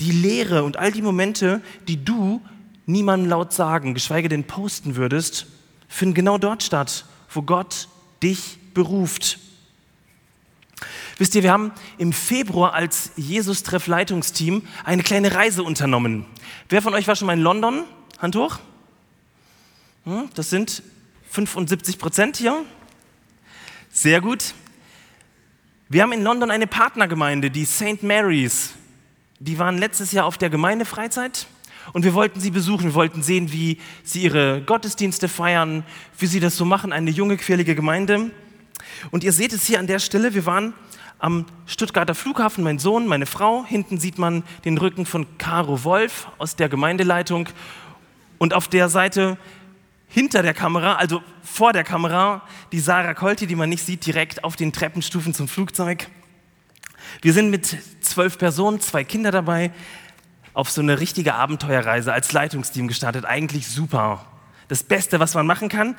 die 0.00 0.12
Lehre 0.12 0.64
und 0.64 0.76
all 0.76 0.92
die 0.92 1.02
Momente, 1.02 1.60
die 1.88 2.04
du 2.04 2.40
niemandem 2.86 3.28
laut 3.30 3.52
sagen, 3.52 3.94
geschweige 3.94 4.28
denn 4.28 4.44
posten 4.44 4.96
würdest, 4.96 5.46
finden 5.88 6.14
genau 6.14 6.38
dort 6.38 6.62
statt, 6.62 7.04
wo 7.32 7.42
Gott 7.42 7.88
dich 8.22 8.58
beruft. 8.74 9.38
Wisst 11.18 11.34
ihr, 11.34 11.42
wir 11.42 11.52
haben 11.52 11.72
im 11.98 12.12
Februar 12.12 12.72
als 12.72 13.10
Jesus-Treff-Leitungsteam 13.16 14.62
eine 14.84 15.02
kleine 15.02 15.34
Reise 15.34 15.62
unternommen. 15.62 16.24
Wer 16.70 16.80
von 16.80 16.94
euch 16.94 17.06
war 17.06 17.14
schon 17.14 17.26
mal 17.26 17.34
in 17.34 17.42
London? 17.42 17.84
Hand 18.18 18.36
hoch. 18.36 18.58
Hm, 20.04 20.30
das 20.34 20.48
sind 20.48 20.82
75 21.30 21.98
Prozent 21.98 22.38
hier. 22.38 22.64
Sehr 23.92 24.22
gut. 24.22 24.54
Wir 25.92 26.02
haben 26.02 26.12
in 26.12 26.22
London 26.22 26.52
eine 26.52 26.68
Partnergemeinde, 26.68 27.50
die 27.50 27.64
St. 27.64 28.04
Mary's. 28.04 28.74
Die 29.40 29.58
waren 29.58 29.76
letztes 29.76 30.12
Jahr 30.12 30.24
auf 30.24 30.38
der 30.38 30.48
Gemeindefreizeit 30.48 31.48
und 31.92 32.04
wir 32.04 32.14
wollten 32.14 32.38
sie 32.38 32.52
besuchen. 32.52 32.84
Wir 32.84 32.94
wollten 32.94 33.24
sehen, 33.24 33.50
wie 33.50 33.76
sie 34.04 34.22
ihre 34.22 34.62
Gottesdienste 34.62 35.26
feiern, 35.26 35.82
wie 36.16 36.26
sie 36.26 36.38
das 36.38 36.56
so 36.56 36.64
machen, 36.64 36.92
eine 36.92 37.10
junge, 37.10 37.36
quirlige 37.36 37.74
Gemeinde. 37.74 38.30
Und 39.10 39.24
ihr 39.24 39.32
seht 39.32 39.52
es 39.52 39.66
hier 39.66 39.80
an 39.80 39.88
der 39.88 39.98
Stelle, 39.98 40.32
wir 40.32 40.46
waren 40.46 40.74
am 41.18 41.44
Stuttgarter 41.66 42.14
Flughafen, 42.14 42.62
mein 42.62 42.78
Sohn, 42.78 43.08
meine 43.08 43.26
Frau. 43.26 43.64
Hinten 43.64 43.98
sieht 43.98 44.16
man 44.16 44.44
den 44.64 44.78
Rücken 44.78 45.06
von 45.06 45.26
Caro 45.38 45.82
Wolf 45.82 46.28
aus 46.38 46.54
der 46.54 46.68
Gemeindeleitung. 46.68 47.48
Und 48.38 48.54
auf 48.54 48.68
der 48.68 48.88
Seite 48.88 49.38
hinter 50.10 50.42
der 50.42 50.52
Kamera, 50.52 50.96
also 50.96 51.22
vor 51.42 51.72
der 51.72 51.84
Kamera, 51.84 52.42
die 52.72 52.80
Sarah 52.80 53.14
Kolti, 53.14 53.46
die 53.46 53.56
man 53.56 53.70
nicht 53.70 53.84
sieht, 53.84 54.04
direkt 54.04 54.44
auf 54.44 54.56
den 54.56 54.72
Treppenstufen 54.72 55.32
zum 55.32 55.48
Flugzeug. 55.48 56.08
Wir 57.22 57.32
sind 57.32 57.50
mit 57.50 57.76
zwölf 58.00 58.36
Personen, 58.36 58.80
zwei 58.80 59.04
Kinder 59.04 59.30
dabei, 59.30 59.72
auf 60.52 60.70
so 60.70 60.82
eine 60.82 61.00
richtige 61.00 61.34
Abenteuerreise 61.34 62.12
als 62.12 62.32
Leitungsteam 62.32 62.88
gestartet. 62.88 63.24
Eigentlich 63.24 63.68
super. 63.68 64.26
Das 64.68 64.82
Beste, 64.82 65.18
was 65.18 65.34
man 65.34 65.46
machen 65.46 65.68
kann. 65.68 65.96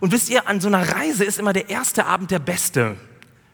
Und 0.00 0.12
wisst 0.12 0.30
ihr, 0.30 0.46
an 0.48 0.60
so 0.60 0.68
einer 0.68 0.94
Reise 0.94 1.24
ist 1.24 1.38
immer 1.38 1.52
der 1.52 1.68
erste 1.68 2.06
Abend 2.06 2.30
der 2.30 2.38
beste. 2.38 2.96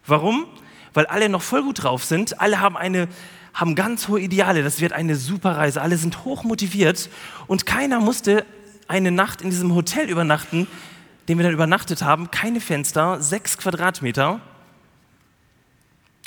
Warum? 0.07 0.47
weil 0.95 1.07
alle 1.07 1.29
noch 1.29 1.43
voll 1.43 1.63
gut 1.63 1.83
drauf 1.83 2.05
sind, 2.05 2.41
alle 2.41 2.61
haben 2.61 2.77
eine 2.77 3.09
haben 3.53 3.75
ganz 3.75 4.07
hohe 4.07 4.21
Ideale, 4.21 4.63
das 4.63 4.81
wird 4.81 4.93
eine 4.93 5.17
super 5.17 5.57
Reise, 5.57 5.83
alle 5.83 5.97
sind 5.97 6.25
hoch 6.25 6.45
motiviert 6.45 7.11
und 7.49 7.67
keiner 7.67 7.99
musste 7.99 8.47
eine 8.91 9.13
Nacht 9.13 9.41
in 9.41 9.51
diesem 9.51 9.73
Hotel 9.75 10.11
übernachten, 10.11 10.67
den 11.29 11.39
wir 11.39 11.45
dann 11.45 11.55
übernachtet 11.55 12.03
haben, 12.03 12.33
keine 12.33 12.61
Fenster, 12.61 13.23
sechs 13.23 13.57
Quadratmeter. 13.57 14.41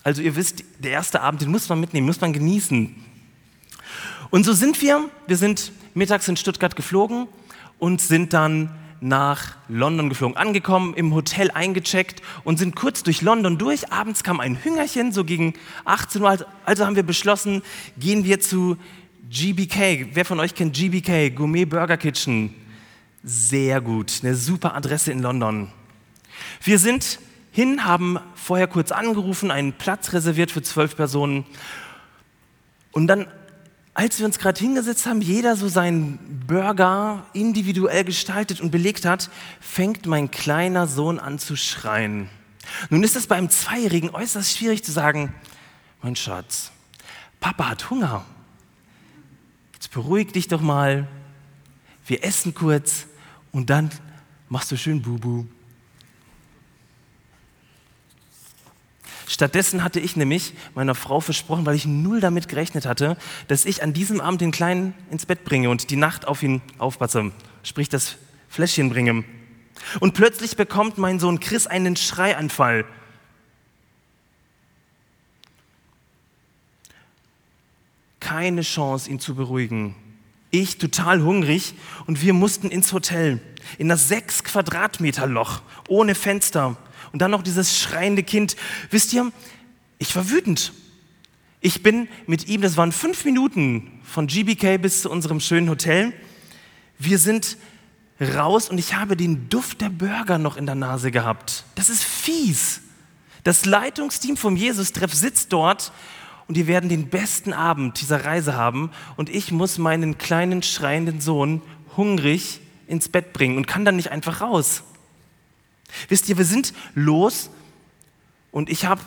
Also 0.03 0.21
ihr 0.21 0.37
wisst, 0.37 0.63
der 0.79 0.91
erste 0.91 1.21
Abend, 1.21 1.41
den 1.41 1.51
muss 1.51 1.67
man 1.67 1.81
mitnehmen, 1.81 2.07
muss 2.07 2.21
man 2.21 2.31
genießen. 2.31 2.95
Und 4.29 4.45
so 4.45 4.53
sind 4.53 4.81
wir, 4.81 5.09
wir 5.27 5.35
sind 5.35 5.73
mittags 5.93 6.27
in 6.29 6.37
Stuttgart 6.37 6.75
geflogen 6.77 7.27
und 7.79 7.99
sind 7.99 8.31
dann 8.31 8.73
nach 9.01 9.57
London 9.67 10.07
geflogen, 10.07 10.37
angekommen, 10.37 10.93
im 10.93 11.13
Hotel 11.13 11.51
eingecheckt 11.51 12.21
und 12.45 12.57
sind 12.57 12.73
kurz 12.77 13.03
durch 13.03 13.21
London 13.21 13.57
durch. 13.57 13.91
Abends 13.91 14.23
kam 14.23 14.39
ein 14.39 14.63
Hüngerchen, 14.63 15.11
so 15.11 15.25
gegen 15.25 15.53
18 15.83 16.21
Uhr. 16.21 16.29
Also, 16.29 16.45
also 16.63 16.85
haben 16.85 16.95
wir 16.95 17.03
beschlossen, 17.03 17.61
gehen 17.97 18.23
wir 18.23 18.39
zu 18.39 18.77
GBK. 19.33 20.09
Wer 20.13 20.25
von 20.25 20.39
euch 20.39 20.53
kennt 20.53 20.75
GBK? 20.75 21.35
Gourmet 21.35 21.65
Burger 21.65 21.97
Kitchen. 21.97 22.53
Sehr 23.23 23.81
gut, 23.81 24.19
eine 24.21 24.35
super 24.35 24.75
Adresse 24.75 25.11
in 25.11 25.23
London. 25.23 25.71
Wir 26.61 26.77
sind 26.77 27.19
hin, 27.51 27.83
haben 27.83 28.19
vorher 28.35 28.67
kurz 28.67 28.91
angerufen, 28.91 29.49
einen 29.49 29.73
Platz 29.73 30.13
reserviert 30.13 30.51
für 30.51 30.61
zwölf 30.61 30.95
Personen. 30.95 31.45
Und 32.91 33.07
dann 33.07 33.27
als 33.95 34.19
wir 34.19 34.25
uns 34.25 34.39
gerade 34.39 34.59
hingesetzt 34.59 35.05
haben, 35.05 35.21
jeder 35.21 35.55
so 35.55 35.67
seinen 35.67 36.43
Burger 36.47 37.25
individuell 37.33 38.03
gestaltet 38.03 38.59
und 38.59 38.71
belegt 38.71 39.05
hat, 39.05 39.29
fängt 39.59 40.07
mein 40.07 40.31
kleiner 40.31 40.87
Sohn 40.87 41.19
an 41.19 41.37
zu 41.37 41.55
schreien. 41.55 42.27
Nun 42.89 43.03
ist 43.03 43.15
es 43.15 43.27
beim 43.27 43.49
Zweijährigen 43.51 44.09
äußerst 44.09 44.57
schwierig 44.57 44.83
zu 44.83 44.91
sagen, 44.91 45.33
mein 46.01 46.15
Schatz, 46.15 46.71
Papa 47.39 47.69
hat 47.69 47.89
Hunger 47.91 48.25
jetzt 49.83 49.91
beruhig 49.91 50.31
dich 50.31 50.47
doch 50.47 50.61
mal, 50.61 51.09
wir 52.07 52.23
essen 52.23 52.53
kurz 52.53 53.05
und 53.51 53.69
dann 53.69 53.89
machst 54.47 54.71
du 54.71 54.77
schön 54.77 55.01
Bubu. 55.01 55.43
Stattdessen 59.27 59.83
hatte 59.83 59.99
ich 59.99 60.15
nämlich 60.15 60.53
meiner 60.73 60.95
Frau 60.95 61.19
versprochen, 61.19 61.65
weil 61.65 61.75
ich 61.75 61.85
null 61.85 62.21
damit 62.21 62.47
gerechnet 62.47 62.85
hatte, 62.85 63.17
dass 63.49 63.65
ich 63.65 63.83
an 63.83 63.91
diesem 63.91 64.21
Abend 64.21 64.39
den 64.39 64.51
Kleinen 64.51 64.93
ins 65.11 65.25
Bett 65.25 65.43
bringe 65.43 65.69
und 65.69 65.89
die 65.89 65.97
Nacht 65.97 66.29
auf 66.29 66.43
ihn 66.43 66.61
aufpasse, 66.77 67.33
sprich 67.63 67.89
das 67.89 68.15
Fläschchen 68.47 68.89
bringe. 68.89 69.25
Und 69.99 70.13
plötzlich 70.13 70.55
bekommt 70.55 70.97
mein 70.97 71.19
Sohn 71.19 71.41
Chris 71.41 71.67
einen 71.67 71.97
Schreianfall 71.97 72.85
Keine 78.23 78.61
Chance, 78.61 79.09
ihn 79.09 79.19
zu 79.19 79.35
beruhigen. 79.35 79.95
Ich 80.49 80.77
total 80.77 81.21
hungrig 81.23 81.73
und 82.05 82.21
wir 82.21 82.33
mussten 82.33 82.69
ins 82.69 82.93
Hotel. 82.93 83.41
In 83.77 83.89
das 83.89 84.07
sechs 84.07 84.45
Quadratmeter 84.45 85.27
Loch, 85.27 85.61
ohne 85.89 86.15
Fenster. 86.15 86.77
Und 87.11 87.21
dann 87.21 87.31
noch 87.31 87.43
dieses 87.43 87.77
schreiende 87.77 88.23
Kind. 88.23 88.55
Wisst 88.89 89.11
ihr, 89.11 89.29
ich 89.99 90.15
war 90.15 90.29
wütend. 90.29 90.71
Ich 91.59 91.83
bin 91.83 92.07
mit 92.25 92.47
ihm, 92.47 92.61
das 92.61 92.77
waren 92.77 92.93
fünf 92.93 93.25
Minuten 93.25 93.99
von 94.03 94.27
GBK 94.27 94.81
bis 94.81 95.01
zu 95.01 95.09
unserem 95.09 95.41
schönen 95.41 95.69
Hotel. 95.69 96.13
Wir 96.97 97.17
sind 97.17 97.57
raus 98.21 98.69
und 98.69 98.77
ich 98.77 98.95
habe 98.95 99.17
den 99.17 99.49
Duft 99.49 99.81
der 99.81 99.89
Burger 99.89 100.37
noch 100.37 100.55
in 100.55 100.65
der 100.65 100.75
Nase 100.75 101.11
gehabt. 101.11 101.65
Das 101.75 101.89
ist 101.89 102.03
fies. 102.03 102.79
Das 103.43 103.65
Leitungsteam 103.65 104.37
vom 104.37 104.55
Jesus-Treff 104.55 105.13
sitzt 105.13 105.51
dort 105.51 105.91
und 106.47 106.57
die 106.57 106.67
werden 106.67 106.89
den 106.89 107.09
besten 107.09 107.53
Abend 107.53 108.01
dieser 108.01 108.25
Reise 108.25 108.55
haben 108.55 108.91
und 109.15 109.29
ich 109.29 109.51
muss 109.51 109.77
meinen 109.77 110.17
kleinen 110.17 110.63
schreienden 110.63 111.21
Sohn 111.21 111.61
hungrig 111.95 112.59
ins 112.87 113.09
Bett 113.09 113.33
bringen 113.33 113.57
und 113.57 113.67
kann 113.67 113.85
dann 113.85 113.95
nicht 113.95 114.11
einfach 114.11 114.41
raus. 114.41 114.83
Wisst 116.09 116.29
ihr, 116.29 116.37
wir 116.37 116.45
sind 116.45 116.73
los 116.95 117.49
und 118.51 118.69
ich 118.69 118.85
habe 118.85 119.01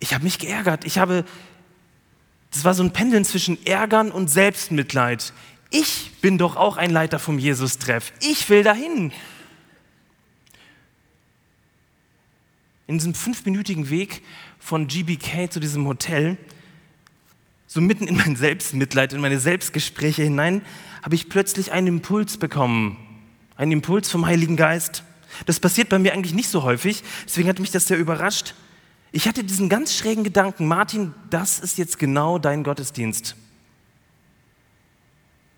ich 0.00 0.14
hab 0.14 0.22
mich 0.22 0.38
geärgert. 0.38 0.84
Ich 0.84 0.98
habe, 0.98 1.24
das 2.52 2.64
war 2.64 2.74
so 2.74 2.82
ein 2.82 2.92
Pendeln 2.92 3.24
zwischen 3.24 3.64
Ärgern 3.66 4.10
und 4.10 4.28
Selbstmitleid. 4.28 5.32
Ich 5.70 6.12
bin 6.20 6.38
doch 6.38 6.56
auch 6.56 6.76
ein 6.76 6.90
Leiter 6.90 7.18
vom 7.18 7.38
Jesus-Treff. 7.38 8.12
Ich 8.20 8.48
will 8.50 8.62
dahin. 8.62 9.12
In 12.86 12.98
diesem 12.98 13.14
fünfminütigen 13.14 13.88
Weg 13.90 14.22
von 14.58 14.86
GBK 14.86 15.50
zu 15.50 15.60
diesem 15.60 15.86
Hotel, 15.86 16.36
so 17.66 17.80
mitten 17.80 18.06
in 18.06 18.16
mein 18.16 18.36
Selbstmitleid, 18.36 19.12
in 19.12 19.20
meine 19.20 19.40
Selbstgespräche 19.40 20.22
hinein, 20.22 20.62
habe 21.02 21.14
ich 21.14 21.28
plötzlich 21.28 21.72
einen 21.72 21.86
Impuls 21.86 22.36
bekommen. 22.36 22.96
Einen 23.56 23.72
Impuls 23.72 24.10
vom 24.10 24.26
Heiligen 24.26 24.56
Geist. 24.56 25.02
Das 25.46 25.60
passiert 25.60 25.88
bei 25.88 25.98
mir 25.98 26.12
eigentlich 26.12 26.34
nicht 26.34 26.48
so 26.48 26.62
häufig, 26.62 27.02
deswegen 27.24 27.48
hat 27.48 27.58
mich 27.58 27.70
das 27.70 27.86
sehr 27.86 27.98
überrascht. 27.98 28.54
Ich 29.12 29.28
hatte 29.28 29.44
diesen 29.44 29.68
ganz 29.68 29.96
schrägen 29.96 30.24
Gedanken, 30.24 30.66
Martin, 30.66 31.14
das 31.30 31.60
ist 31.60 31.78
jetzt 31.78 31.98
genau 31.98 32.38
dein 32.38 32.64
Gottesdienst. 32.64 33.36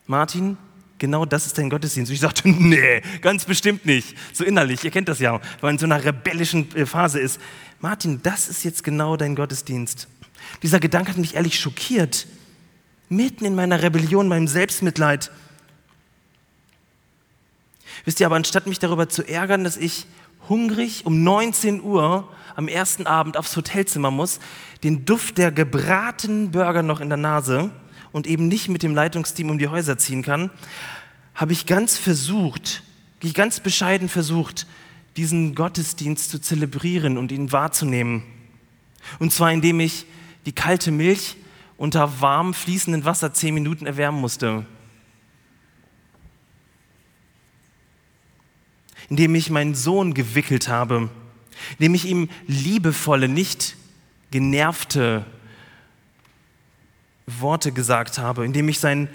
Martin, 0.07 0.57
genau 0.98 1.24
das 1.24 1.46
ist 1.46 1.59
dein 1.59 1.70
Gottesdienst. 1.70 2.11
Und 2.11 2.14
ich 2.14 2.20
sagte, 2.20 2.48
nee, 2.48 3.02
ganz 3.20 3.44
bestimmt 3.44 3.87
nicht. 3.87 4.16
So 4.32 4.44
innerlich, 4.44 4.85
ihr 4.85 4.90
kennt 4.90 5.09
das 5.09 5.18
ja, 5.18 5.32
weil 5.32 5.40
man 5.62 5.74
in 5.74 5.78
so 5.78 5.87
einer 5.87 6.04
rebellischen 6.04 6.74
äh, 6.74 6.87
Phase 6.87 7.20
ist. 7.20 7.40
Martin, 7.80 8.20
das 8.22 8.48
ist 8.48 8.64
jetzt 8.64 8.85
genau 8.85 9.16
dein 9.16 9.35
Gottesdienst. 9.35 10.09
Dieser 10.62 10.80
Gedanke 10.80 11.11
hat 11.11 11.18
mich 11.18 11.35
ehrlich 11.35 11.59
schockiert. 11.59 12.26
Mitten 13.09 13.44
in 13.44 13.54
meiner 13.54 13.82
Rebellion, 13.82 14.28
meinem 14.28 14.48
Selbstmitleid. 14.48 15.30
Wisst 18.04 18.20
ihr, 18.20 18.26
aber 18.26 18.37
anstatt 18.37 18.66
mich 18.66 18.78
darüber 18.78 19.09
zu 19.09 19.26
ärgern, 19.26 19.64
dass 19.64 19.76
ich 19.76 20.06
hungrig 20.48 21.06
um 21.06 21.22
19 21.22 21.82
Uhr 21.82 22.28
am 22.54 22.68
ersten 22.68 23.06
Abend 23.06 23.37
aufs 23.37 23.56
Hotelzimmer 23.56 24.11
muss, 24.11 24.40
den 24.82 25.04
Duft 25.04 25.38
der 25.38 25.52
gebratenen 25.52 26.50
Burger 26.50 26.82
noch 26.82 27.00
in 27.00 27.09
der 27.09 27.18
Nase, 27.18 27.70
und 28.16 28.26
eben 28.26 28.48
nicht 28.48 28.70
mit 28.70 28.83
dem 28.83 28.94
Leitungsteam 28.94 29.50
um 29.50 29.59
die 29.59 29.68
Häuser 29.68 29.98
ziehen 29.98 30.22
kann, 30.22 30.48
habe 31.35 31.52
ich 31.52 31.66
ganz 31.66 31.98
versucht, 31.98 32.83
ganz 33.35 33.61
bescheiden 33.61 34.09
versucht, 34.09 34.66
diesen 35.18 35.55
Gottesdienst 35.55 36.31
zu 36.31 36.40
zelebrieren 36.40 37.18
und 37.18 37.31
ihn 37.31 37.52
wahrzunehmen. 37.52 38.22
Und 39.18 39.35
zwar 39.35 39.52
indem 39.52 39.81
ich 39.81 40.07
die 40.46 40.52
kalte 40.52 40.92
Milch 40.92 41.37
unter 41.76 42.22
warm 42.22 42.55
fließendem 42.55 43.05
Wasser 43.05 43.35
zehn 43.35 43.52
Minuten 43.52 43.85
erwärmen 43.85 44.18
musste. 44.18 44.64
Indem 49.11 49.35
ich 49.35 49.50
meinen 49.50 49.74
Sohn 49.74 50.14
gewickelt 50.14 50.68
habe, 50.68 51.11
indem 51.72 51.94
ich 51.94 52.07
ihm 52.07 52.31
liebevolle, 52.46 53.29
nicht 53.29 53.76
genervte 54.31 55.26
Worte 57.27 57.73
gesagt 57.73 58.19
habe, 58.19 58.45
indem 58.45 58.69
ich 58.69 58.79
sein 58.79 59.09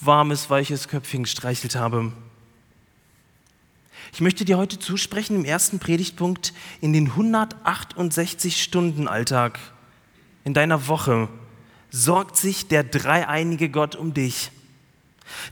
warmes, 0.00 0.50
weiches 0.50 0.88
Köpfchen 0.88 1.24
gestreichelt 1.24 1.74
habe. 1.74 2.12
Ich 4.12 4.20
möchte 4.20 4.44
dir 4.44 4.58
heute 4.58 4.78
zusprechen 4.78 5.36
im 5.36 5.44
ersten 5.44 5.78
Predigtpunkt 5.78 6.52
in 6.80 6.92
den 6.92 7.08
168 7.08 8.62
Stunden 8.62 9.08
Alltag 9.08 9.58
in 10.44 10.54
deiner 10.54 10.88
Woche 10.88 11.28
sorgt 11.90 12.36
sich 12.36 12.68
der 12.68 12.84
dreieinige 12.84 13.70
Gott 13.70 13.96
um 13.96 14.14
dich. 14.14 14.50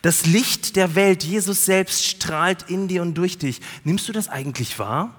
Das 0.03 0.25
Licht 0.25 0.77
der 0.77 0.95
Welt, 0.95 1.23
Jesus 1.23 1.67
selbst, 1.67 2.07
strahlt 2.07 2.71
in 2.71 2.89
dir 2.89 3.03
und 3.03 3.15
durch 3.15 3.37
dich. 3.37 3.61
Nimmst 3.85 4.09
du 4.09 4.13
das 4.13 4.29
eigentlich 4.29 4.79
wahr? 4.79 5.15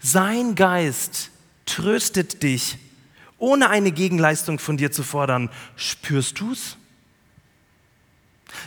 Sein 0.00 0.54
Geist 0.54 1.30
tröstet 1.66 2.42
dich 2.42 2.78
ohne 3.40 3.68
eine 3.70 3.90
Gegenleistung 3.90 4.58
von 4.60 4.76
dir 4.76 4.92
zu 4.92 5.02
fordern. 5.02 5.50
Spürst 5.74 6.38
du's? 6.38 6.76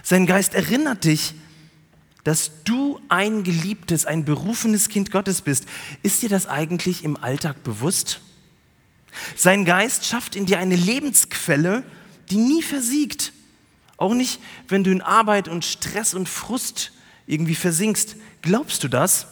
Sein 0.01 0.25
Geist 0.25 0.53
erinnert 0.53 1.05
dich, 1.05 1.33
dass 2.23 2.51
du 2.63 2.99
ein 3.09 3.43
geliebtes, 3.43 4.05
ein 4.05 4.25
berufenes 4.25 4.89
Kind 4.89 5.11
Gottes 5.11 5.41
bist. 5.41 5.65
Ist 6.03 6.21
dir 6.21 6.29
das 6.29 6.47
eigentlich 6.47 7.03
im 7.03 7.17
Alltag 7.17 7.63
bewusst? 7.63 8.21
Sein 9.35 9.65
Geist 9.65 10.05
schafft 10.05 10.35
in 10.35 10.45
dir 10.45 10.59
eine 10.59 10.75
Lebensquelle, 10.75 11.83
die 12.29 12.37
nie 12.37 12.63
versiegt. 12.63 13.33
Auch 13.97 14.13
nicht, 14.13 14.39
wenn 14.67 14.83
du 14.83 14.91
in 14.91 15.01
Arbeit 15.01 15.47
und 15.47 15.65
Stress 15.65 16.13
und 16.13 16.27
Frust 16.27 16.91
irgendwie 17.27 17.55
versinkst. 17.55 18.15
Glaubst 18.41 18.83
du 18.83 18.87
das? 18.87 19.27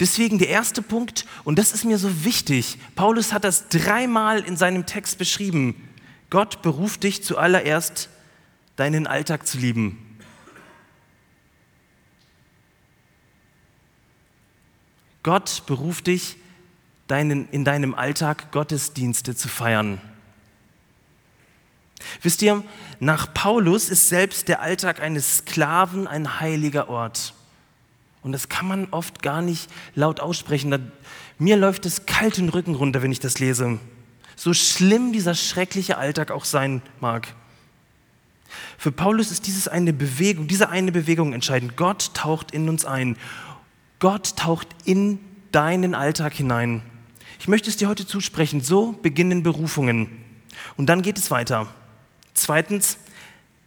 Deswegen 0.00 0.38
der 0.38 0.48
erste 0.48 0.82
Punkt, 0.82 1.26
und 1.44 1.58
das 1.58 1.72
ist 1.72 1.84
mir 1.84 1.98
so 1.98 2.24
wichtig, 2.24 2.78
Paulus 2.96 3.32
hat 3.32 3.44
das 3.44 3.68
dreimal 3.68 4.40
in 4.40 4.56
seinem 4.56 4.86
Text 4.86 5.18
beschrieben. 5.18 5.88
Gott 6.30 6.62
beruft 6.62 7.04
dich 7.04 7.22
zuallererst, 7.22 8.08
deinen 8.76 9.06
Alltag 9.06 9.46
zu 9.46 9.58
lieben. 9.58 10.18
Gott 15.22 15.62
beruft 15.66 16.08
dich, 16.08 16.36
deinen, 17.06 17.48
in 17.50 17.64
deinem 17.64 17.94
Alltag 17.94 18.50
Gottesdienste 18.52 19.34
zu 19.36 19.48
feiern. 19.48 20.00
Wisst 22.22 22.42
ihr, 22.42 22.62
nach 23.00 23.32
Paulus 23.32 23.88
ist 23.88 24.08
selbst 24.08 24.48
der 24.48 24.60
Alltag 24.60 25.00
eines 25.00 25.38
Sklaven 25.38 26.06
ein 26.06 26.40
heiliger 26.40 26.88
Ort. 26.88 27.33
Und 28.24 28.32
das 28.32 28.48
kann 28.48 28.66
man 28.66 28.88
oft 28.90 29.22
gar 29.22 29.42
nicht 29.42 29.70
laut 29.94 30.18
aussprechen. 30.18 30.90
Mir 31.38 31.56
läuft 31.56 31.84
es 31.84 32.06
kalt 32.06 32.38
den 32.38 32.48
Rücken 32.48 32.74
runter, 32.74 33.02
wenn 33.02 33.12
ich 33.12 33.20
das 33.20 33.38
lese. 33.38 33.78
So 34.34 34.54
schlimm 34.54 35.12
dieser 35.12 35.34
schreckliche 35.34 35.98
Alltag 35.98 36.30
auch 36.30 36.46
sein 36.46 36.80
mag. 37.00 37.34
Für 38.78 38.90
Paulus 38.90 39.30
ist 39.30 39.46
dieses 39.46 39.68
eine 39.68 39.92
Bewegung, 39.92 40.48
diese 40.48 40.70
eine 40.70 40.90
Bewegung 40.90 41.34
entscheidend. 41.34 41.76
Gott 41.76 42.14
taucht 42.14 42.50
in 42.50 42.68
uns 42.68 42.86
ein. 42.86 43.16
Gott 43.98 44.36
taucht 44.36 44.68
in 44.86 45.18
deinen 45.52 45.94
Alltag 45.94 46.32
hinein. 46.32 46.82
Ich 47.38 47.46
möchte 47.46 47.68
es 47.68 47.76
dir 47.76 47.88
heute 47.88 48.06
zusprechen. 48.06 48.62
So 48.62 48.92
beginnen 48.92 49.42
Berufungen. 49.42 50.08
Und 50.78 50.86
dann 50.86 51.02
geht 51.02 51.18
es 51.18 51.30
weiter. 51.30 51.66
Zweitens, 52.32 52.96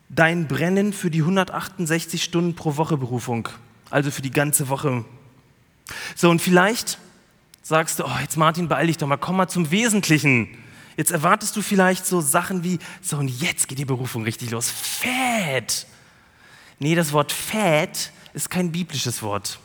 dein 0.10 0.48
Brennen 0.48 0.93
für 0.93 1.12
die 1.12 1.22
168 1.22 2.24
Stunden 2.24 2.56
pro 2.56 2.76
Woche 2.78 2.98
Berufung 2.98 3.50
also 3.89 4.12
für 4.12 4.21
die 4.21 4.32
ganze 4.32 4.69
Woche. 4.69 5.06
So, 6.15 6.30
und 6.30 6.41
vielleicht 6.41 7.00
sagst 7.62 8.00
du, 8.00 8.06
oh, 8.06 8.17
jetzt 8.21 8.38
Martin, 8.38 8.67
beeil 8.67 8.88
dich 8.88 8.97
doch 8.97 9.08
mal, 9.08 9.17
komm 9.17 9.38
mal 9.38 9.47
zum 9.47 9.71
Wesentlichen. 9.71 10.58
Jetzt 10.95 11.12
erwartest 11.12 11.56
du 11.56 11.62
vielleicht 11.62 12.06
so 12.06 12.21
Sachen 12.21 12.63
wie, 12.63 12.80
so 13.02 13.17
und 13.17 13.28
jetzt 13.28 13.67
geht 13.67 13.78
die 13.78 13.86
Berufung 13.86 14.23
richtig 14.23 14.52
los. 14.52 14.69
Fett. 14.69 15.86
Nee, 16.80 16.95
das 16.95 17.13
Wort 17.13 17.32
fett 17.32 18.12
ist 18.34 18.50
kein 18.50 18.71
biblisches 18.71 19.21
Wort. 19.21 19.60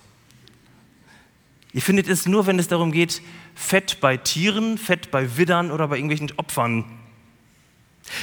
Ihr 1.72 1.82
findet 1.82 2.08
es 2.08 2.26
nur, 2.26 2.46
wenn 2.46 2.58
es 2.58 2.68
darum 2.68 2.92
geht, 2.92 3.22
Fett 3.54 4.00
bei 4.00 4.16
Tieren, 4.16 4.78
Fett 4.78 5.10
bei 5.10 5.36
Widdern 5.36 5.70
oder 5.70 5.88
bei 5.88 5.96
irgendwelchen 5.96 6.32
Opfern. 6.36 6.84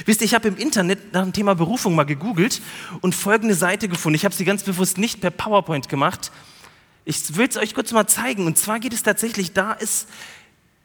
Wisst 0.05 0.21
ihr, 0.21 0.25
ich 0.25 0.33
habe 0.33 0.47
im 0.47 0.57
Internet 0.57 1.13
nach 1.13 1.23
dem 1.23 1.33
Thema 1.33 1.55
Berufung 1.55 1.95
mal 1.95 2.03
gegoogelt 2.03 2.61
und 3.01 3.15
folgende 3.15 3.55
Seite 3.55 3.87
gefunden. 3.87 4.15
Ich 4.15 4.25
habe 4.25 4.35
sie 4.35 4.45
ganz 4.45 4.63
bewusst 4.63 4.97
nicht 4.97 5.21
per 5.21 5.31
PowerPoint 5.31 5.89
gemacht. 5.89 6.31
Ich 7.05 7.35
will 7.35 7.47
es 7.47 7.57
euch 7.57 7.73
kurz 7.73 7.91
mal 7.91 8.07
zeigen. 8.07 8.45
Und 8.45 8.57
zwar 8.57 8.79
geht 8.79 8.93
es 8.93 9.03
tatsächlich, 9.03 9.53
da 9.53 9.73
ist, 9.73 10.07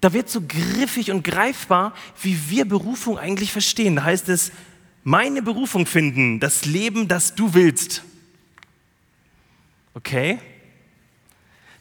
da 0.01 0.13
wird 0.13 0.31
so 0.31 0.41
griffig 0.41 1.11
und 1.11 1.25
greifbar, 1.25 1.93
wie 2.23 2.39
wir 2.49 2.65
Berufung 2.65 3.19
eigentlich 3.19 3.53
verstehen. 3.53 3.97
Da 3.97 4.05
heißt 4.05 4.29
es, 4.29 4.53
meine 5.03 5.43
Berufung 5.43 5.87
finden, 5.87 6.41
das 6.41 6.65
Leben, 6.65 7.09
das 7.09 7.35
du 7.35 7.53
willst. 7.55 8.03
Okay? 9.93 10.39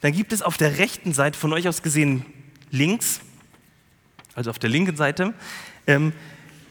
Dann 0.01 0.11
gibt 0.11 0.33
es 0.33 0.41
auf 0.41 0.57
der 0.57 0.77
rechten 0.77 1.13
Seite, 1.13 1.39
von 1.39 1.53
euch 1.53 1.67
aus 1.67 1.81
gesehen 1.81 2.25
links, 2.71 3.21
also 4.35 4.49
auf 4.49 4.59
der 4.59 4.69
linken 4.69 4.97
Seite, 4.97 5.33
ähm, 5.87 6.11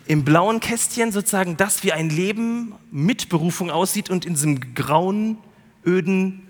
im 0.06 0.24
blauen 0.24 0.60
Kästchen 0.60 1.12
sozusagen 1.12 1.56
das, 1.56 1.84
wie 1.84 1.92
ein 1.92 2.10
Leben 2.10 2.74
mit 2.90 3.28
Berufung 3.28 3.70
aussieht 3.70 4.10
und 4.10 4.24
in 4.24 4.34
diesem 4.34 4.74
grauen, 4.74 5.38
öden, 5.84 6.42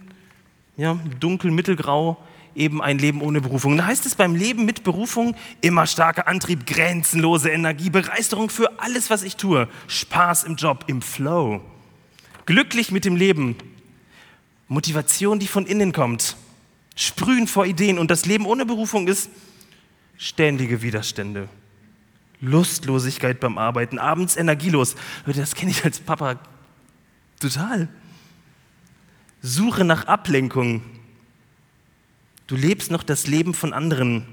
ja, 0.76 0.98
dunkel, 1.20 1.50
mittelgrau 1.50 2.16
eben 2.54 2.82
ein 2.82 2.98
Leben 2.98 3.22
ohne 3.22 3.40
Berufung. 3.40 3.76
Da 3.76 3.86
heißt 3.86 4.06
es 4.06 4.14
beim 4.14 4.34
Leben 4.34 4.64
mit 4.64 4.84
Berufung 4.84 5.34
immer 5.60 5.86
starker 5.86 6.28
Antrieb, 6.28 6.66
grenzenlose 6.66 7.50
Energie, 7.50 7.90
Begeisterung 7.90 8.50
für 8.50 8.80
alles, 8.80 9.10
was 9.10 9.22
ich 9.22 9.36
tue, 9.36 9.68
Spaß 9.86 10.44
im 10.44 10.56
Job, 10.56 10.84
im 10.86 11.02
Flow, 11.02 11.60
glücklich 12.46 12.90
mit 12.90 13.04
dem 13.04 13.16
Leben, 13.16 13.56
Motivation, 14.68 15.38
die 15.38 15.46
von 15.46 15.66
innen 15.66 15.92
kommt, 15.92 16.36
sprühen 16.96 17.46
vor 17.46 17.66
Ideen. 17.66 17.98
Und 17.98 18.10
das 18.10 18.26
Leben 18.26 18.46
ohne 18.46 18.66
Berufung 18.66 19.08
ist 19.08 19.30
ständige 20.16 20.82
Widerstände, 20.82 21.48
Lustlosigkeit 22.42 23.40
beim 23.40 23.56
Arbeiten, 23.56 23.98
abends 23.98 24.36
energielos. 24.36 24.96
Das 25.24 25.54
kenne 25.54 25.70
ich 25.70 25.84
als 25.84 26.00
Papa 26.00 26.38
total. 27.40 27.88
Suche 29.40 29.84
nach 29.84 30.06
Ablenkung. 30.06 30.82
Du 32.48 32.56
lebst 32.56 32.90
noch 32.90 33.04
das 33.04 33.26
Leben 33.26 33.54
von 33.54 33.72
anderen. 33.72 34.26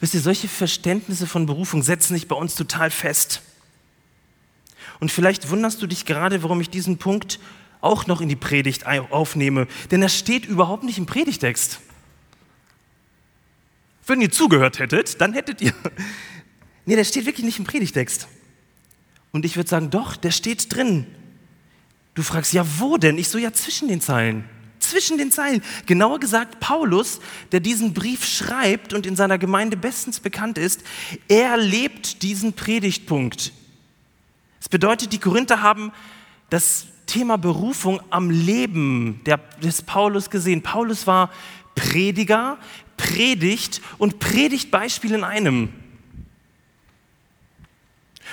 Wisst 0.00 0.14
ihr, 0.14 0.20
solche 0.20 0.48
Verständnisse 0.48 1.28
von 1.28 1.46
Berufung 1.46 1.82
setzen 1.82 2.14
sich 2.14 2.26
bei 2.26 2.34
uns 2.34 2.56
total 2.56 2.90
fest. 2.90 3.40
Und 4.98 5.12
vielleicht 5.12 5.48
wunderst 5.48 5.80
du 5.80 5.86
dich 5.86 6.06
gerade, 6.06 6.42
warum 6.42 6.60
ich 6.60 6.70
diesen 6.70 6.98
Punkt 6.98 7.38
auch 7.80 8.06
noch 8.06 8.20
in 8.20 8.28
die 8.28 8.36
Predigt 8.36 8.86
aufnehme, 8.86 9.68
denn 9.90 10.02
er 10.02 10.08
steht 10.08 10.44
überhaupt 10.44 10.82
nicht 10.82 10.98
im 10.98 11.06
Predigtext. 11.06 11.80
Wenn 14.06 14.20
ihr 14.20 14.30
zugehört 14.30 14.78
hättet, 14.78 15.20
dann 15.20 15.32
hättet 15.32 15.60
ihr. 15.60 15.72
Nee, 16.84 16.96
der 16.96 17.04
steht 17.04 17.26
wirklich 17.26 17.46
nicht 17.46 17.60
im 17.60 17.64
Predigtext. 17.64 18.26
Und 19.30 19.44
ich 19.44 19.54
würde 19.54 19.70
sagen, 19.70 19.90
doch, 19.90 20.16
der 20.16 20.32
steht 20.32 20.74
drin. 20.74 21.06
Du 22.14 22.22
fragst, 22.22 22.52
ja, 22.52 22.64
wo 22.78 22.98
denn? 22.98 23.18
Ich 23.18 23.28
so, 23.28 23.38
ja, 23.38 23.52
zwischen 23.52 23.86
den 23.86 24.00
Zeilen. 24.00 24.44
Zwischen 24.80 25.16
den 25.16 25.30
Zeilen. 25.30 25.62
Genauer 25.86 26.18
gesagt, 26.18 26.58
Paulus, 26.58 27.20
der 27.52 27.60
diesen 27.60 27.94
Brief 27.94 28.24
schreibt 28.24 28.92
und 28.92 29.06
in 29.06 29.14
seiner 29.14 29.38
Gemeinde 29.38 29.76
bestens 29.76 30.18
bekannt 30.18 30.58
ist, 30.58 30.82
er 31.28 31.56
lebt 31.56 32.22
diesen 32.22 32.52
Predigtpunkt. 32.52 33.52
Das 34.58 34.68
bedeutet, 34.68 35.12
die 35.12 35.18
Korinther 35.18 35.62
haben 35.62 35.92
das 36.50 36.86
Thema 37.06 37.38
Berufung 37.38 38.00
am 38.10 38.28
Leben 38.30 39.20
des 39.62 39.82
Paulus 39.82 40.30
gesehen. 40.30 40.62
Paulus 40.62 41.06
war 41.06 41.30
Prediger, 41.74 42.58
Predigt 42.96 43.80
und 43.98 44.18
Predigtbeispiel 44.18 45.12
in 45.14 45.24
einem. 45.24 45.72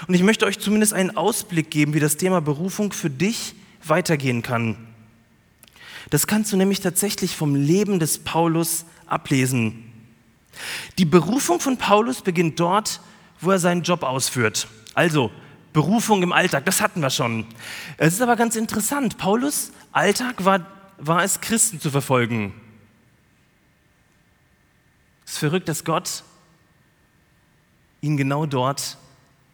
Und 0.08 0.13
ich 0.13 0.24
möchte 0.24 0.45
euch 0.45 0.60
zumindest 0.60 0.93
einen 0.93 1.17
Ausblick 1.17 1.69
geben, 1.69 1.93
wie 1.93 2.00
das 2.00 2.17
Thema 2.17 2.41
Berufung 2.41 2.93
für 2.93 3.10
dich 3.10 3.56
weitergehen 3.84 4.41
kann. 4.41 4.78
Das 6.10 6.26
kannst 6.26 6.52
du 6.52 6.58
nämlich 6.58 6.80
tatsächlich 6.80 7.36
vom 7.36 7.56
Leben 7.56 8.00
des 8.00 8.19
Paulus 8.19 8.86
ablesen. 9.06 9.84
Die 10.98 11.06
Berufung 11.06 11.60
von 11.60 11.78
Paulus 11.78 12.22
beginnt 12.22 12.60
dort, 12.60 13.02
wo 13.41 13.52
er 13.52 13.60
seinen 13.60 13.84
Job 13.84 14.04
ausführt. 14.04 14.67
Also 14.93 15.32
Berufung 15.72 16.24
im 16.24 16.34
Alltag, 16.34 16.65
das 16.65 16.82
hatten 16.82 17.02
wir 17.02 17.10
schon. 17.10 17.45
Es 17.98 18.13
ist 18.13 18.22
aber 18.22 18.36
ganz 18.36 18.56
interessant. 18.56 19.17
Paulus 19.17 19.72
Alltag 19.91 20.43
war, 20.43 20.65
war 20.98 21.24
es, 21.24 21.41
Christen 21.41 21.80
zu 21.80 21.91
verfolgen. 21.91 22.54
Es 25.29 25.33
ist 25.33 25.39
verrückt, 25.41 25.69
dass 25.69 25.83
Gott 25.83 26.23
ihn 28.01 28.17
genau 28.17 28.47
dort 28.47 28.97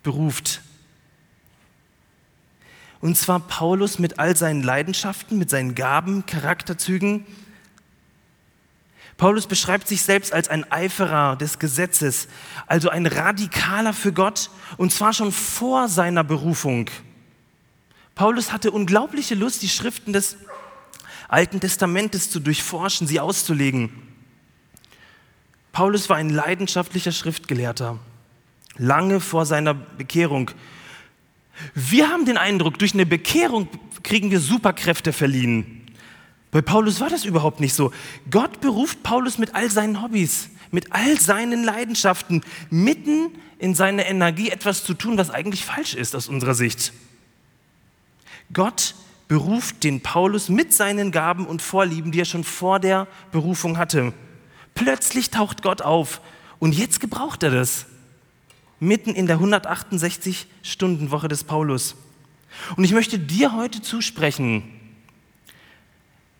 beruft. 0.03 0.61
Und 3.01 3.17
zwar 3.17 3.41
Paulus 3.41 3.99
mit 3.99 4.17
all 4.17 4.37
seinen 4.37 4.63
Leidenschaften, 4.63 5.37
mit 5.37 5.49
seinen 5.49 5.75
Gaben, 5.75 6.25
Charakterzügen. 6.25 7.25
Paulus 9.17 9.47
beschreibt 9.47 9.89
sich 9.89 10.01
selbst 10.01 10.31
als 10.31 10.47
ein 10.47 10.71
Eiferer 10.71 11.35
des 11.35 11.59
Gesetzes, 11.59 12.29
also 12.67 12.87
ein 12.87 13.05
Radikaler 13.05 13.91
für 13.91 14.13
Gott, 14.13 14.51
und 14.77 14.93
zwar 14.93 15.11
schon 15.11 15.33
vor 15.33 15.89
seiner 15.89 16.23
Berufung. 16.23 16.89
Paulus 18.15 18.53
hatte 18.53 18.71
unglaubliche 18.71 19.35
Lust, 19.35 19.61
die 19.61 19.67
Schriften 19.67 20.13
des 20.13 20.37
Alten 21.27 21.59
Testamentes 21.59 22.29
zu 22.31 22.39
durchforschen, 22.39 23.07
sie 23.07 23.19
auszulegen. 23.19 24.14
Paulus 25.75 26.07
war 26.07 26.15
ein 26.15 26.29
leidenschaftlicher 26.29 27.11
Schriftgelehrter, 27.11 27.99
lange 28.77 29.19
vor 29.19 29.45
seiner 29.45 29.73
Bekehrung. 29.73 30.51
Wir 31.73 32.09
haben 32.09 32.23
den 32.23 32.37
Eindruck, 32.37 32.79
durch 32.79 32.93
eine 32.93 33.05
Bekehrung 33.05 33.67
kriegen 34.01 34.31
wir 34.31 34.39
Superkräfte 34.39 35.11
verliehen. 35.11 35.85
Bei 36.51 36.61
Paulus 36.61 37.01
war 37.01 37.09
das 37.09 37.25
überhaupt 37.25 37.59
nicht 37.59 37.73
so. 37.73 37.91
Gott 38.31 38.61
beruft 38.61 39.03
Paulus 39.03 39.37
mit 39.37 39.53
all 39.53 39.69
seinen 39.69 40.01
Hobbys, 40.01 40.49
mit 40.71 40.93
all 40.93 41.19
seinen 41.19 41.65
Leidenschaften, 41.65 42.41
mitten 42.69 43.31
in 43.59 43.75
seine 43.75 44.07
Energie 44.07 44.51
etwas 44.51 44.85
zu 44.85 44.93
tun, 44.93 45.17
was 45.17 45.29
eigentlich 45.29 45.65
falsch 45.65 45.93
ist 45.93 46.15
aus 46.15 46.29
unserer 46.29 46.55
Sicht. 46.55 46.93
Gott 48.53 48.95
beruft 49.27 49.83
den 49.83 49.99
Paulus 49.99 50.47
mit 50.47 50.71
seinen 50.71 51.11
Gaben 51.11 51.45
und 51.45 51.61
Vorlieben, 51.61 52.13
die 52.13 52.21
er 52.21 52.25
schon 52.25 52.45
vor 52.45 52.79
der 52.79 53.07
Berufung 53.33 53.77
hatte. 53.77 54.13
Plötzlich 54.75 55.31
taucht 55.31 55.63
Gott 55.63 55.81
auf 55.81 56.21
und 56.59 56.75
jetzt 56.75 56.99
gebraucht 56.99 57.41
er 57.43 57.49
das. 57.49 57.87
Mitten 58.79 59.15
in 59.15 59.25
der 59.25 59.39
168-Stunden-Woche 59.39 61.27
des 61.27 61.43
Paulus. 61.45 61.95
Und 62.75 62.83
ich 62.83 62.91
möchte 62.91 63.17
dir 63.17 63.53
heute 63.53 63.81
zusprechen, 63.81 64.63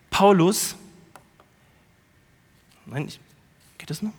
Paulus, 0.09 0.75
nein, 2.85 3.11
geht 3.77 3.89
das 3.89 4.01
noch? 4.01 4.13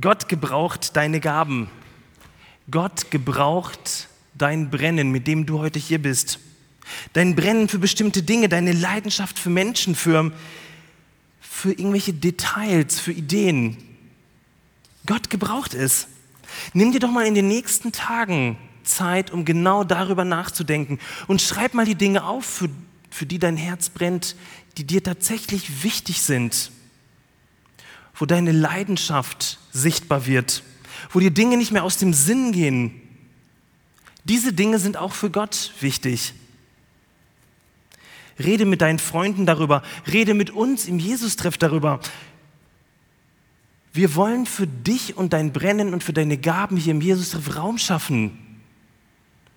Gott 0.00 0.28
gebraucht 0.28 0.96
deine 0.96 1.20
Gaben. 1.20 1.70
Gott 2.70 3.10
gebraucht 3.10 4.08
dein 4.34 4.70
Brennen, 4.70 5.10
mit 5.10 5.26
dem 5.26 5.46
du 5.46 5.60
heute 5.60 5.78
hier 5.78 6.00
bist. 6.00 6.40
Dein 7.12 7.36
Brennen 7.36 7.68
für 7.68 7.78
bestimmte 7.78 8.22
Dinge, 8.22 8.48
deine 8.48 8.72
Leidenschaft 8.72 9.38
für 9.38 9.50
Menschen, 9.50 9.94
für, 9.94 10.32
für 11.64 11.72
irgendwelche 11.72 12.12
Details, 12.12 13.00
für 13.00 13.12
Ideen. 13.12 13.78
Gott 15.06 15.30
gebraucht 15.30 15.72
es. 15.72 16.08
Nimm 16.74 16.92
dir 16.92 16.98
doch 16.98 17.10
mal 17.10 17.26
in 17.26 17.34
den 17.34 17.48
nächsten 17.48 17.90
Tagen 17.90 18.58
Zeit, 18.82 19.30
um 19.30 19.46
genau 19.46 19.82
darüber 19.82 20.26
nachzudenken 20.26 20.98
und 21.26 21.40
schreib 21.40 21.72
mal 21.72 21.86
die 21.86 21.94
Dinge 21.94 22.24
auf, 22.24 22.44
für 22.44 22.68
für 23.08 23.24
die 23.24 23.38
dein 23.38 23.56
Herz 23.56 23.88
brennt, 23.88 24.36
die 24.76 24.84
dir 24.84 25.02
tatsächlich 25.02 25.82
wichtig 25.82 26.20
sind, 26.20 26.70
wo 28.14 28.26
deine 28.26 28.52
Leidenschaft 28.52 29.58
sichtbar 29.72 30.26
wird, 30.26 30.64
wo 31.12 31.20
dir 31.20 31.30
Dinge 31.30 31.56
nicht 31.56 31.72
mehr 31.72 31.84
aus 31.84 31.96
dem 31.96 32.12
Sinn 32.12 32.52
gehen. 32.52 33.00
Diese 34.24 34.52
Dinge 34.52 34.78
sind 34.78 34.98
auch 34.98 35.14
für 35.14 35.30
Gott 35.30 35.72
wichtig. 35.80 36.34
Rede 38.38 38.64
mit 38.64 38.80
deinen 38.80 38.98
Freunden 38.98 39.46
darüber, 39.46 39.82
rede 40.10 40.34
mit 40.34 40.50
uns 40.50 40.86
im 40.86 40.98
Jesus-Treff 40.98 41.56
darüber. 41.56 42.00
Wir 43.92 44.16
wollen 44.16 44.44
für 44.44 44.66
dich 44.66 45.16
und 45.16 45.32
dein 45.32 45.52
Brennen 45.52 45.94
und 45.94 46.02
für 46.02 46.12
deine 46.12 46.36
Gaben 46.36 46.76
hier 46.76 46.90
im 46.90 47.00
Jesus-Treff 47.00 47.56
Raum 47.56 47.78
schaffen. 47.78 48.36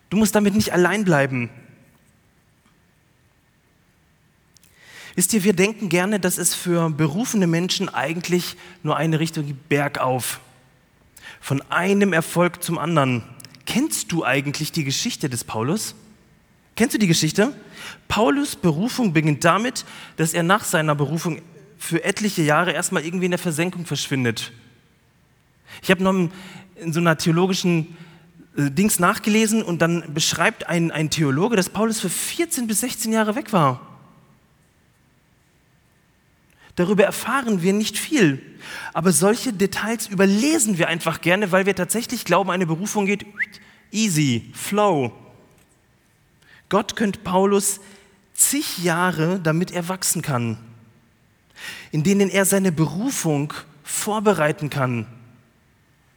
Du 0.10 0.18
musst 0.18 0.36
damit 0.36 0.54
nicht 0.54 0.74
allein 0.74 1.04
bleiben. 1.06 1.50
Wisst 5.16 5.34
ihr, 5.34 5.44
wir 5.44 5.54
denken 5.54 5.90
gerne, 5.90 6.20
dass 6.20 6.38
es 6.38 6.54
für 6.54 6.92
berufene 6.92 7.48
Menschen 7.48 7.90
eigentlich 7.90 8.56
nur 8.84 8.96
eine 8.98 9.20
Richtung 9.20 9.48
gibt, 9.48 9.68
bergauf. 9.68 10.40
Von 11.42 11.64
einem 11.72 12.14
Erfolg 12.14 12.62
zum 12.62 12.78
anderen. 12.78 13.24
Kennst 13.66 14.12
du 14.12 14.24
eigentlich 14.24 14.72
die 14.72 14.84
Geschichte 14.84 15.28
des 15.28 15.44
Paulus? 15.44 15.96
Kennst 16.76 16.94
du 16.94 17.00
die 17.00 17.08
Geschichte? 17.08 17.56
Paulus 18.08 18.56
Berufung 18.56 19.14
beginnt 19.14 19.44
damit, 19.44 19.86
dass 20.16 20.34
er 20.34 20.44
nach 20.44 20.64
seiner 20.64 20.96
Berufung 20.96 21.42
für 21.78 22.04
etliche 22.04 22.42
Jahre 22.42 22.72
erstmal 22.72 23.06
irgendwie 23.06 23.26
in 23.26 23.32
der 23.32 23.40
Versenkung 23.40 23.86
verschwindet. 23.86 24.52
Ich 25.82 25.92
habe 25.92 26.04
noch 26.04 26.30
in 26.76 26.94
so 26.94 27.00
einer 27.00 27.18
theologischen 27.18 27.98
äh, 28.58 28.72
Dings 28.72 29.00
nachgelesen 29.00 29.62
und 29.62 29.82
dann 29.82 30.14
beschreibt 30.14 30.68
ein, 30.68 30.92
ein 30.92 31.10
Theologe, 31.10 31.56
dass 31.56 31.70
Paulus 31.70 32.00
für 32.00 32.10
14 32.10 32.68
bis 32.68 32.82
16 32.82 33.12
Jahre 33.12 33.36
weg 33.36 33.54
war. 33.54 33.82
Darüber 36.76 37.04
erfahren 37.04 37.64
wir 37.64 37.74
nicht 37.74 37.98
viel. 37.98 38.42
Aber 38.94 39.12
solche 39.12 39.52
Details 39.52 40.08
überlesen 40.08 40.78
wir 40.78 40.88
einfach 40.88 41.22
gerne, 41.22 41.52
weil 41.52 41.66
wir 41.66 41.76
tatsächlich 41.76 42.24
glauben, 42.24 42.52
eine 42.52 42.68
Berufung 42.68 43.08
geht 43.08 43.26
easy, 43.92 44.52
flow. 44.54 45.12
Gott 46.70 46.96
könnte 46.96 47.20
Paulus 47.20 47.80
zig 48.34 48.80
Jahre, 48.80 49.40
damit 49.40 49.72
er 49.72 49.88
wachsen 49.90 50.22
kann, 50.22 50.58
in 51.92 52.04
denen 52.04 52.30
er 52.30 52.46
seine 52.46 52.72
Berufung 52.72 53.54
vorbereiten 53.84 54.70
kann. 54.70 55.08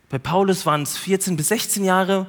Bei 0.09 0.19
Paulus 0.19 0.67
waren 0.67 0.83
es 0.83 0.97
14 0.99 1.37
bis 1.37 1.49
16 1.49 1.85
Jahre, 1.85 2.27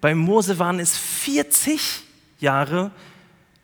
bei 0.00 0.14
Mose 0.14 0.58
waren 0.58 0.80
es 0.80 0.96
40 0.96 2.02
Jahre, 2.40 2.90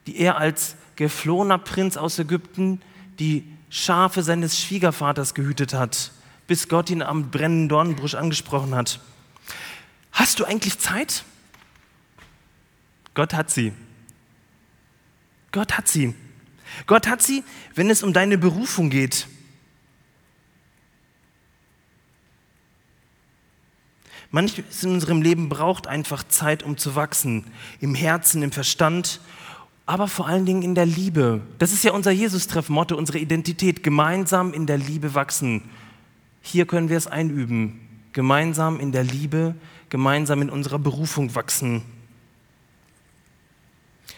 die 0.06 0.18
er 0.18 0.36
als 0.36 0.76
geflohener 0.96 1.58
Prinz 1.58 1.96
aus 1.96 2.18
Ägypten 2.18 2.82
die 3.18 3.50
Schafe 3.70 4.22
seines 4.22 4.60
Schwiegervaters 4.60 5.34
gehütet 5.34 5.72
hat, 5.72 6.12
bis 6.46 6.68
Gott 6.68 6.90
ihn 6.90 7.02
am 7.02 7.30
brennenden 7.30 7.68
Dornenbusch 7.70 8.14
angesprochen 8.14 8.74
hat. 8.74 9.00
Hast 10.12 10.38
du 10.38 10.44
eigentlich 10.44 10.78
Zeit? 10.78 11.24
Gott 13.14 13.32
hat 13.32 13.50
sie. 13.50 13.72
Gott 15.56 15.78
hat 15.78 15.88
sie. 15.88 16.12
Gott 16.86 17.08
hat 17.08 17.22
sie, 17.22 17.42
wenn 17.74 17.88
es 17.88 18.02
um 18.02 18.12
deine 18.12 18.36
Berufung 18.36 18.90
geht. 18.90 19.26
Manches 24.30 24.84
in 24.84 24.90
unserem 24.90 25.22
Leben 25.22 25.48
braucht 25.48 25.86
einfach 25.86 26.24
Zeit, 26.28 26.62
um 26.62 26.76
zu 26.76 26.94
wachsen. 26.94 27.46
Im 27.80 27.94
Herzen, 27.94 28.42
im 28.42 28.52
Verstand, 28.52 29.22
aber 29.86 30.08
vor 30.08 30.26
allen 30.26 30.44
Dingen 30.44 30.60
in 30.60 30.74
der 30.74 30.84
Liebe. 30.84 31.40
Das 31.58 31.72
ist 31.72 31.84
ja 31.84 31.92
unser 31.92 32.10
Jesus-Treff-Motto, 32.10 32.94
unsere 32.94 33.18
Identität. 33.18 33.82
Gemeinsam 33.82 34.52
in 34.52 34.66
der 34.66 34.76
Liebe 34.76 35.14
wachsen. 35.14 35.62
Hier 36.42 36.66
können 36.66 36.90
wir 36.90 36.98
es 36.98 37.06
einüben. 37.06 37.80
Gemeinsam 38.12 38.78
in 38.78 38.92
der 38.92 39.04
Liebe, 39.04 39.54
gemeinsam 39.88 40.42
in 40.42 40.50
unserer 40.50 40.78
Berufung 40.78 41.34
wachsen. 41.34 41.95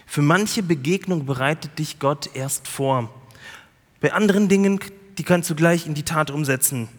Für 0.09 0.23
manche 0.23 0.63
Begegnung 0.63 1.27
bereitet 1.27 1.77
dich 1.77 1.99
Gott 1.99 2.31
erst 2.33 2.67
vor. 2.67 3.13
Bei 4.01 4.11
anderen 4.11 4.49
Dingen, 4.49 4.79
die 5.19 5.23
kannst 5.23 5.51
du 5.51 5.55
gleich 5.55 5.85
in 5.85 5.93
die 5.93 6.01
Tat 6.01 6.31
umsetzen. 6.31 6.89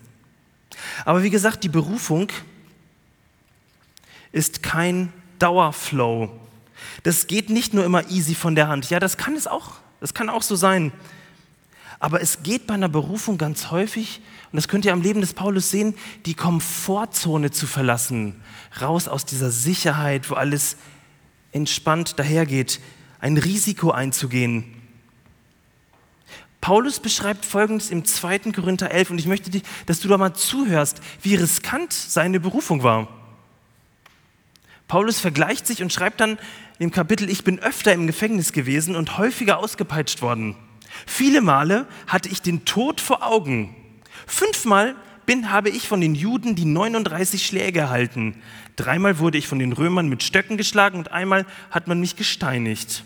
Aber 1.05 1.25
wie 1.25 1.31
gesagt, 1.31 1.65
die 1.65 1.69
Berufung 1.69 2.29
ist 4.31 4.63
kein 4.63 5.13
Dauerflow. 5.41 6.31
Das 7.03 7.27
geht 7.27 7.51
nicht 7.51 7.75
nur 7.75 7.85
immer 7.85 8.09
easy 8.11 8.37
von 8.37 8.55
der 8.55 8.69
Hand. 8.69 8.91
Ja, 8.91 9.01
das 9.01 9.17
kann 9.17 9.35
es 9.35 9.49
auch. 9.49 9.73
Das 9.99 10.15
kann 10.15 10.29
auch 10.29 10.43
so 10.43 10.55
sein. 10.55 10.93
Aber 11.99 12.23
es 12.23 12.45
geht 12.45 12.69
bei 12.69 12.75
einer 12.75 12.89
Berufung 12.89 13.39
ganz 13.39 13.73
häufig, 13.73 14.21
und 14.53 14.57
das 14.57 14.69
könnt 14.69 14.85
ihr 14.85 14.93
am 14.93 15.03
Leben 15.03 15.21
des 15.21 15.35
Paulus 15.35 15.69
sehen, 15.71 15.97
die 16.27 16.35
Komfortzone 16.35 17.51
zu 17.51 17.67
verlassen. 17.67 18.41
Raus 18.81 19.09
aus 19.09 19.27
dieser 19.27 19.51
Sicherheit, 19.51 20.31
wo 20.31 20.35
alles 20.35 20.77
entspannt 21.51 22.21
dahergeht. 22.21 22.79
Ein 23.21 23.37
Risiko 23.37 23.91
einzugehen. 23.91 24.65
Paulus 26.61 27.01
beschreibt 27.01 27.45
Folgendes 27.45 27.91
im 27.91 28.05
2. 28.05 28.53
Korinther 28.53 28.91
11 28.91 29.11
und 29.11 29.19
ich 29.19 29.27
möchte, 29.27 29.51
dass 29.87 30.01
du 30.01 30.09
da 30.09 30.19
mal 30.19 30.35
zuhörst, 30.35 31.01
wie 31.23 31.35
riskant 31.35 31.93
seine 31.93 32.39
Berufung 32.39 32.83
war. 32.83 33.09
Paulus 34.89 35.21
vergleicht 35.21 35.67
sich 35.67 35.83
und 35.83 35.93
schreibt 35.93 36.21
dann 36.21 36.39
im 36.79 36.91
Kapitel, 36.91 37.31
ich 37.31 37.45
bin 37.45 37.59
öfter 37.61 37.93
im 37.93 38.07
Gefängnis 38.07 38.53
gewesen 38.53 38.97
und 38.97 39.19
häufiger 39.19 39.59
ausgepeitscht 39.59 40.21
worden. 40.21 40.57
Viele 41.07 41.41
Male 41.41 41.87
hatte 42.07 42.29
ich 42.29 42.43
den 42.43 42.65
Tod 42.65 43.01
vor 43.01 43.25
Augen. 43.25 43.75
Fünfmal 44.27 44.97
bin, 45.27 45.51
habe 45.51 45.71
ich 45.71 45.87
von 45.87 46.01
den 46.01 46.15
Juden 46.15 46.57
die 46.57 46.65
39 46.65 47.47
Schläge 47.47 47.81
erhalten. 47.81 48.43
Dreimal 48.77 49.19
wurde 49.19 49.39
ich 49.39 49.47
von 49.47 49.59
den 49.59 49.73
Römern 49.73 50.09
mit 50.09 50.23
Stöcken 50.23 50.57
geschlagen 50.57 50.99
und 50.99 51.13
einmal 51.13 51.47
hat 51.71 51.87
man 51.87 52.01
mich 52.01 52.17
gesteinigt. 52.17 53.05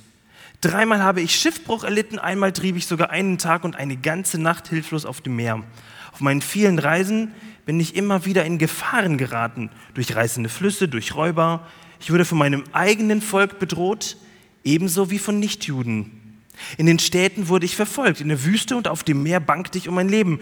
Dreimal 0.64 1.02
habe 1.02 1.20
ich 1.20 1.36
Schiffbruch 1.36 1.84
erlitten, 1.84 2.18
einmal 2.18 2.50
trieb 2.50 2.76
ich 2.76 2.86
sogar 2.86 3.10
einen 3.10 3.36
Tag 3.36 3.64
und 3.64 3.76
eine 3.76 3.98
ganze 3.98 4.40
Nacht 4.40 4.68
hilflos 4.68 5.04
auf 5.04 5.20
dem 5.20 5.36
Meer. 5.36 5.62
Auf 6.10 6.22
meinen 6.22 6.40
vielen 6.40 6.78
Reisen 6.78 7.34
bin 7.66 7.78
ich 7.78 7.94
immer 7.96 8.24
wieder 8.24 8.46
in 8.46 8.56
Gefahren 8.56 9.18
geraten, 9.18 9.68
durch 9.92 10.16
reißende 10.16 10.48
Flüsse, 10.48 10.88
durch 10.88 11.14
Räuber. 11.14 11.66
Ich 12.00 12.10
wurde 12.10 12.24
von 12.24 12.38
meinem 12.38 12.64
eigenen 12.72 13.20
Volk 13.20 13.58
bedroht, 13.58 14.16
ebenso 14.64 15.10
wie 15.10 15.18
von 15.18 15.38
Nichtjuden. 15.38 16.40
In 16.78 16.86
den 16.86 16.98
Städten 16.98 17.48
wurde 17.48 17.66
ich 17.66 17.76
verfolgt, 17.76 18.22
in 18.22 18.28
der 18.28 18.42
Wüste 18.42 18.74
und 18.74 18.88
auf 18.88 19.04
dem 19.04 19.22
Meer 19.22 19.40
bangte 19.40 19.76
ich 19.76 19.86
um 19.90 19.94
mein 19.94 20.08
Leben. 20.08 20.40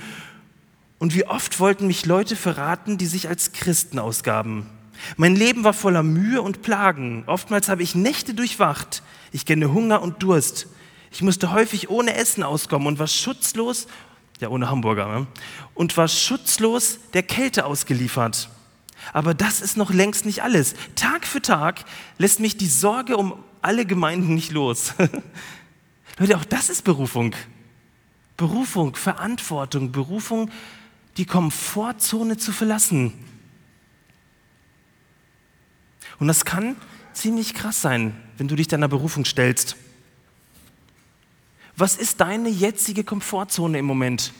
Und 1.01 1.17
wie 1.17 1.27
oft 1.27 1.59
wollten 1.59 1.89
mich 1.89 2.07
Leute 2.07 2.37
verraten, 2.37 2.97
die 2.97 3.07
sich 3.07 3.27
als 3.27 3.51
Christen 3.55 3.99
ausgaben. 3.99 4.67
Mein 5.17 5.35
Leben 5.35 5.65
war 5.65 5.73
voller 5.73 6.05
Mühe 6.05 6.43
und 6.43 6.63
Plagen. 6.63 7.25
Oftmals 7.27 7.69
habe 7.69 7.83
ich 7.83 7.97
Nächte 7.97 8.35
durchwacht. 8.35 9.03
Ich 9.33 9.47
kenne 9.47 9.73
Hunger 9.73 10.03
und 10.03 10.23
Durst. 10.23 10.69
Ich 11.11 11.23
musste 11.23 11.53
häufig 11.53 11.91
ohne 11.91 12.15
Essen 12.15 12.43
auskommen 12.43 12.87
und 12.87 12.99
war 12.99 13.09
schutzlos 13.09 13.87
ja 14.43 14.49
ohne 14.49 14.69
Hamburger, 14.69 15.21
ne? 15.21 15.27
und 15.75 15.97
war 15.97 16.09
schutzlos 16.09 16.99
der 17.15 17.23
Kälte 17.23 17.65
ausgeliefert. 17.65 18.51
Aber 19.13 19.35
das 19.35 19.63
ist 19.63 19.77
noch 19.77 19.91
längst 19.91 20.27
nicht 20.27 20.43
alles. 20.43 20.75
Tag 20.95 21.27
für 21.27 21.41
Tag 21.41 21.85
lässt 22.19 22.41
mich 22.41 22.57
die 22.57 22.67
Sorge 22.67 23.17
um 23.17 23.43
alle 23.63 23.87
Gemeinden 23.87 24.35
nicht 24.35 24.53
los. 24.53 24.95
Leute, 26.19 26.37
auch 26.37 26.45
das 26.45 26.69
ist 26.69 26.83
Berufung. 26.83 27.35
Berufung, 28.37 28.95
Verantwortung, 28.97 29.93
Berufung, 29.93 30.51
die 31.17 31.25
Komfortzone 31.25 32.37
zu 32.37 32.53
verlassen. 32.53 33.13
Und 36.19 36.29
das 36.29 36.45
kann 36.45 36.77
ziemlich 37.15 37.55
krass 37.55 37.81
sein, 37.81 38.15
wenn 38.39 38.49
du 38.49 38.57
dich 38.57 38.69
deiner 38.69 38.89
Berufung 38.89 39.25
stellst. 39.25 39.77
Was 41.77 41.97
ist 41.97 42.21
deine 42.21 42.49
jetzige 42.49 43.05
Komfortzone 43.05 43.79
im 43.79 43.85
Moment? 43.85 44.33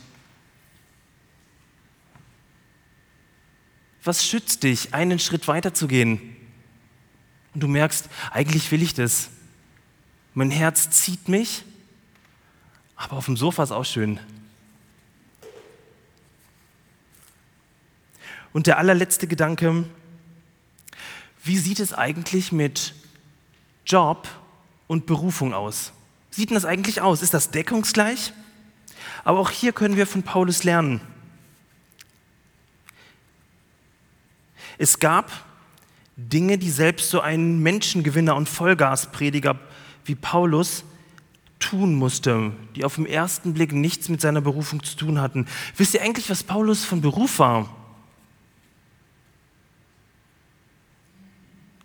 Was 4.05 4.27
schützt 4.27 4.65
dich, 4.65 4.95
einen 4.95 5.19
Schritt 5.19 5.49
weiter 5.49 5.73
zu 5.75 5.87
gehen? 5.87 6.37
Und 7.55 7.63
du 7.63 7.69
merkst, 7.69 8.09
eigentlich 8.31 8.71
will 8.71 8.83
ich 8.83 8.95
das. 8.95 9.31
Mein 10.35 10.51
Herz 10.51 10.91
zieht 10.91 11.29
mich, 11.29 11.65
aber 12.97 13.17
auf 13.17 13.27
dem 13.27 13.37
Sofa 13.37 13.63
ist 13.63 13.73
auch 13.73 13.85
schön. 13.85 14.19
Und 18.53 18.67
der 18.67 18.79
allerletzte 18.79 19.27
Gedanke, 19.27 19.85
wie 21.45 21.59
sieht 21.59 21.81
es 21.81 21.93
eigentlich 21.93 22.53
mit 22.53 22.95
Job 23.87 24.29
und 24.87 25.07
Berufung 25.07 25.55
aus? 25.55 25.93
sieht 26.33 26.51
denn 26.51 26.55
das 26.55 26.65
eigentlich 26.65 27.01
aus? 27.01 27.23
Ist 27.23 27.35
das 27.35 27.51
deckungsgleich? 27.51 28.33
Aber 29.25 29.39
auch 29.39 29.51
hier 29.51 29.73
können 29.73 29.97
wir 29.97 30.07
von 30.07 30.23
Paulus 30.23 30.65
lernen. 30.65 31.01
Es 34.79 34.99
gab 34.99 35.31
Dinge, 36.17 36.59
die 36.59 36.71
selbst 36.71 37.11
so 37.11 37.21
ein 37.21 37.61
Menschengewinner 37.61 38.35
und 38.35 38.49
Vollgasprediger 38.49 39.59
wie 40.05 40.15
Paulus 40.15 40.85
tun 41.59 41.95
musste, 41.95 42.53
die 42.75 42.85
auf 42.85 42.97
den 42.97 43.07
ersten 43.07 43.55
Blick 43.55 43.73
nichts 43.73 44.09
mit 44.09 44.21
seiner 44.21 44.41
Berufung 44.41 44.83
zu 44.83 44.97
tun 44.97 45.21
hatten. 45.21 45.47
Wisst 45.77 45.95
ihr 45.95 46.03
eigentlich, 46.03 46.29
was 46.29 46.43
Paulus 46.43 46.85
von 46.85 47.01
Beruf 47.01 47.39
war? 47.39 47.82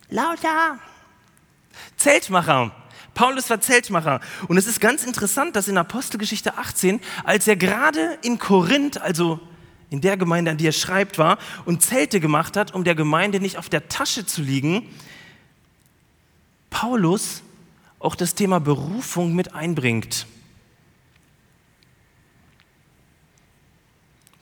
Lauter! 0.10 0.80
Zeltmacher. 1.97 2.72
Paulus 3.14 3.49
war 3.49 3.60
Zeltmacher. 3.60 4.22
Und 4.47 4.58
es 4.58 4.68
ist 4.68 4.80
ganz 4.80 5.03
interessant, 5.03 5.55
dass 5.55 5.68
in 5.68 5.78
Apostelgeschichte 5.78 6.58
18, 6.58 7.01
als 7.24 7.47
er 7.47 7.55
gerade 7.55 8.18
in 8.22 8.38
Korinth, 8.39 9.01
also 9.01 9.39
in 9.89 10.01
der 10.01 10.18
Gemeinde, 10.18 10.51
an 10.51 10.58
die 10.58 10.68
er 10.68 10.72
schreibt, 10.72 11.18
war 11.18 11.38
und 11.66 11.82
Zelte 11.82 12.20
gemacht 12.20 12.55
hat, 12.55 12.74
um 12.74 12.84
der 12.84 12.95
Gemeinde 12.95 13.39
nicht 13.39 13.58
auf 13.58 13.70
der 13.70 13.88
Tasche 13.88 14.26
zu 14.26 14.41
liegen, 14.41 14.88
Paulus 16.70 17.41
auch 17.99 18.16
das 18.16 18.36
Thema 18.36 18.60
Berufung 18.60 19.34
mit 19.34 19.55
einbringt. 19.55 20.28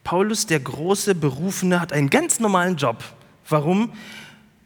Paulus, 0.04 0.46
der 0.46 0.60
große 0.60 1.16
Berufene, 1.16 1.80
hat 1.80 1.94
einen 1.94 2.10
ganz 2.10 2.40
normalen 2.40 2.76
Job. 2.76 3.04
Warum? 3.48 3.94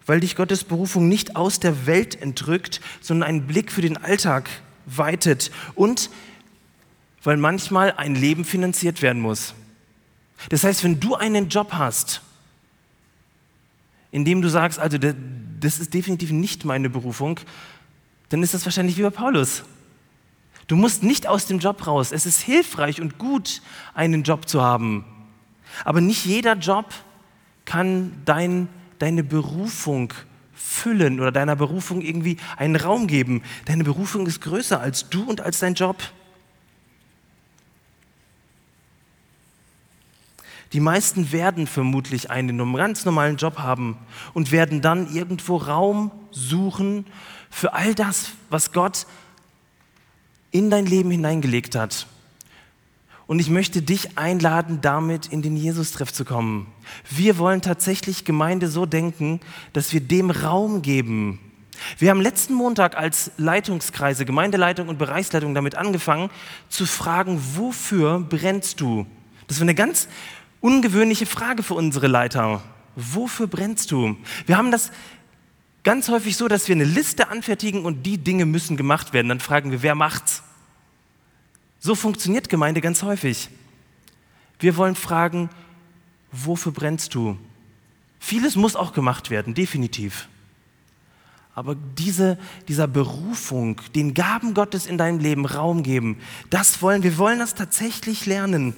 Weil 0.10 0.22
dich 0.22 0.36
Gottes 0.36 0.64
Berufung 0.64 1.08
nicht 1.08 1.36
aus 1.36 1.60
der 1.60 1.86
Welt 1.86 2.20
entrückt, 2.20 2.82
sondern 3.00 3.30
einen 3.30 3.46
Blick 3.46 3.72
für 3.72 3.82
den 3.82 3.96
Alltag 3.96 4.50
weitet 4.88 5.52
und 5.76 6.10
weil 7.22 7.38
manchmal 7.38 7.92
ein 7.92 8.16
Leben 8.16 8.44
finanziert 8.44 9.04
werden 9.04 9.22
muss. 9.22 9.54
Das 10.50 10.64
heißt, 10.64 10.84
wenn 10.84 11.00
du 11.00 11.14
einen 11.14 11.50
Job 11.50 11.74
hast, 11.74 12.24
indem 14.10 14.42
du 14.42 14.50
sagst, 14.50 14.80
also 14.80 14.98
das 14.98 15.80
ist 15.80 15.94
definitiv 15.94 16.32
nicht 16.32 16.66
meine 16.66 16.90
Berufung, 16.90 17.40
dann 18.30 18.42
ist 18.42 18.56
das 18.56 18.66
wahrscheinlich 18.66 18.98
wie 18.98 19.04
bei 19.04 19.12
Paulus. 19.12 19.62
Du 20.66 20.76
musst 20.76 21.04
nicht 21.04 21.28
aus 21.28 21.46
dem 21.46 21.60
Job 21.60 21.86
raus. 21.86 22.12
Es 22.12 22.26
ist 22.26 22.42
hilfreich 22.42 23.00
und 23.00 23.20
gut, 23.20 23.62
einen 23.94 24.24
Job 24.24 24.50
zu 24.50 24.64
haben. 24.64 25.06
Aber 25.86 26.02
nicht 26.02 26.26
jeder 26.26 26.56
Job 26.56 26.96
kann 27.66 28.14
dein, 28.26 28.70
deine 29.00 29.24
Berufung 29.24 30.14
füllen 30.54 31.20
oder 31.20 31.32
deiner 31.32 31.56
Berufung 31.56 32.02
irgendwie 32.02 32.38
einen 32.58 32.76
Raum 32.76 33.08
geben. 33.08 33.42
Deine 33.66 33.84
Berufung 33.84 34.28
ist 34.28 34.42
größer 34.42 34.80
als 34.80 35.10
du 35.10 35.24
und 35.24 35.42
als 35.42 35.60
dein 35.60 35.74
Job. 35.74 35.98
Die 40.74 40.80
meisten 40.80 41.32
werden 41.32 41.66
vermutlich 41.66 42.30
einen 42.30 42.76
ganz 42.76 43.04
normalen 43.04 43.38
Job 43.38 43.58
haben 43.58 43.98
und 44.34 44.52
werden 44.52 44.82
dann 44.82 45.12
irgendwo 45.12 45.58
Raum 45.58 46.12
suchen 46.30 47.08
für 47.50 47.74
all 47.74 47.96
das, 47.96 48.32
was 48.52 48.72
Gott 48.72 49.08
in 50.52 50.70
dein 50.70 50.86
Leben 50.86 51.10
hineingelegt 51.10 51.76
hat. 51.76 52.06
Und 53.30 53.38
ich 53.38 53.52
möchte 53.52 53.84
dich 53.84 54.18
einladen, 54.18 54.80
damit 54.82 55.28
in 55.28 55.44
den 55.44 55.56
Jesus-Treff 55.56 56.12
zu 56.12 56.26
kommen. 56.26 56.66
Wir 57.12 57.38
wollen 57.38 57.62
tatsächlich 57.62 58.26
Gemeinde 58.26 58.70
so 58.70 58.88
denken, 58.88 59.40
dass 59.72 59.94
wir 59.94 60.02
dem 60.02 60.32
Raum 60.32 60.82
geben. 60.82 61.38
Wir 62.00 62.10
haben 62.10 62.22
letzten 62.22 62.56
Montag 62.56 62.98
als 62.98 63.30
Leitungskreise, 63.38 64.26
Gemeindeleitung 64.26 64.88
und 64.88 64.98
Bereichsleitung 64.98 65.54
damit 65.54 65.76
angefangen 65.76 66.32
zu 66.70 66.88
fragen, 66.88 67.40
wofür 67.54 68.20
brennst 68.20 68.82
du? 68.82 69.06
Das 69.46 69.60
war 69.60 69.66
eine 69.66 69.76
ganz 69.76 70.08
ungewöhnliche 70.60 71.28
Frage 71.28 71.62
für 71.62 71.76
unsere 71.76 72.08
Leiter. 72.08 72.64
Wofür 72.96 73.46
brennst 73.46 73.92
du? 73.92 74.18
Wir 74.48 74.58
haben 74.58 74.72
das 74.72 74.92
ganz 75.84 76.10
häufig 76.10 76.36
so, 76.36 76.48
dass 76.48 76.68
wir 76.68 76.74
eine 76.74 76.84
Liste 76.84 77.30
anfertigen 77.30 77.86
und 77.86 78.08
die 78.08 78.18
Dinge 78.18 78.48
müssen 78.48 78.76
gemacht 78.76 79.14
werden. 79.14 79.30
Dann 79.30 79.40
fragen 79.40 79.70
wir, 79.70 79.84
wer 79.84 79.94
macht's? 79.94 80.42
So 81.80 81.96
funktioniert 81.96 82.50
Gemeinde 82.50 82.82
ganz 82.82 83.04
häufig. 83.04 83.50
Wir 84.60 84.76
wollen 84.76 84.96
fragen, 84.96 85.50
wofür 86.32 86.72
brennst 86.72 87.16
du? 87.16 87.38
Vieles 88.20 88.56
muss 88.56 88.76
auch 88.76 88.94
gemacht 88.94 89.30
werden, 89.30 89.54
definitiv. 89.54 90.28
Aber 91.56 91.76
diese, 91.98 92.38
dieser 92.68 92.88
Berufung, 92.88 93.82
den 93.96 94.14
Gaben 94.14 94.54
Gottes 94.54 94.86
in 94.86 94.98
deinem 94.98 95.20
Leben 95.20 95.46
Raum 95.46 95.84
geben, 95.84 96.18
das 96.50 96.82
wollen 96.82 97.04
wir 97.04 97.18
wollen 97.18 97.40
das 97.40 97.56
tatsächlich 97.56 98.26
lernen. 98.26 98.76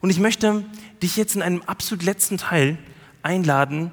Und 0.00 0.10
ich 0.10 0.18
möchte 0.18 0.64
dich 1.02 1.16
jetzt 1.16 1.34
in 1.34 1.42
einem 1.42 1.62
absolut 1.62 2.04
letzten 2.04 2.38
Teil 2.38 2.78
einladen, 3.22 3.92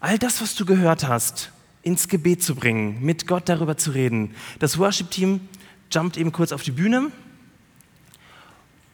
all 0.00 0.18
das, 0.18 0.42
was 0.42 0.54
du 0.54 0.66
gehört 0.66 1.06
hast, 1.06 1.50
ins 1.82 2.08
Gebet 2.08 2.42
zu 2.42 2.54
bringen, 2.54 3.02
mit 3.02 3.26
Gott 3.26 3.48
darüber 3.48 3.76
zu 3.76 3.92
reden. 3.92 4.34
Das 4.58 4.78
Worship-Team 4.78 5.40
jumpt 5.90 6.16
eben 6.16 6.32
kurz 6.32 6.52
auf 6.52 6.62
die 6.62 6.70
Bühne 6.70 7.10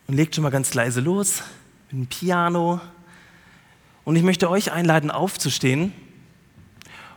und 0.07 0.15
legt 0.15 0.35
schon 0.35 0.43
mal 0.43 0.51
ganz 0.51 0.75
leise 0.75 1.01
los 1.01 1.43
mit 1.91 2.01
dem 2.01 2.07
Piano. 2.07 2.81
Und 4.05 4.17
ich 4.17 4.23
möchte 4.23 4.51
euch 4.51 4.73
einladen, 4.73 5.11
aufzustehen 5.11 5.93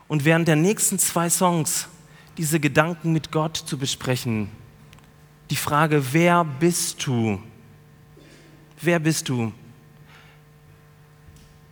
und 0.08 0.26
während 0.26 0.48
der 0.48 0.56
nächsten 0.56 1.00
zwei 1.00 1.30
Songs 1.30 1.88
diese 2.38 2.60
Gedanken 2.60 3.14
mit 3.14 3.32
Gott 3.32 3.58
zu 3.58 3.78
besprechen. 3.78 4.50
Die 5.50 5.56
Frage, 5.56 6.14
wer 6.14 6.44
bist 6.44 7.06
du? 7.06 7.40
wer 8.86 9.00
bist 9.00 9.30
du? 9.30 9.52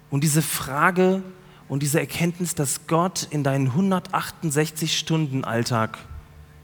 Und 0.09 0.23
diese 0.23 0.41
Frage 0.41 1.23
und 1.67 1.83
diese 1.83 1.99
Erkenntnis, 1.99 2.55
dass 2.55 2.87
Gott 2.87 3.27
in 3.29 3.43
deinen 3.43 3.67
168 3.67 4.97
Stunden 4.97 5.43
Alltag 5.43 5.99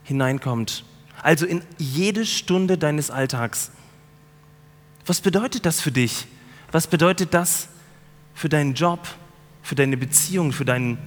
hineinkommt, 0.03 0.83
also 1.21 1.45
in 1.45 1.61
jede 1.77 2.25
Stunde 2.25 2.77
deines 2.77 3.11
Alltags. 3.11 3.71
Was 5.05 5.21
bedeutet 5.21 5.65
das 5.65 5.81
für 5.81 5.91
dich? 5.91 6.27
Was 6.71 6.87
bedeutet 6.87 7.33
das 7.33 7.69
für 8.33 8.49
deinen 8.49 8.73
Job, 8.73 9.07
für 9.63 9.75
deine 9.75 9.97
Beziehung, 9.97 10.51
für, 10.51 10.65
dein, 10.65 10.97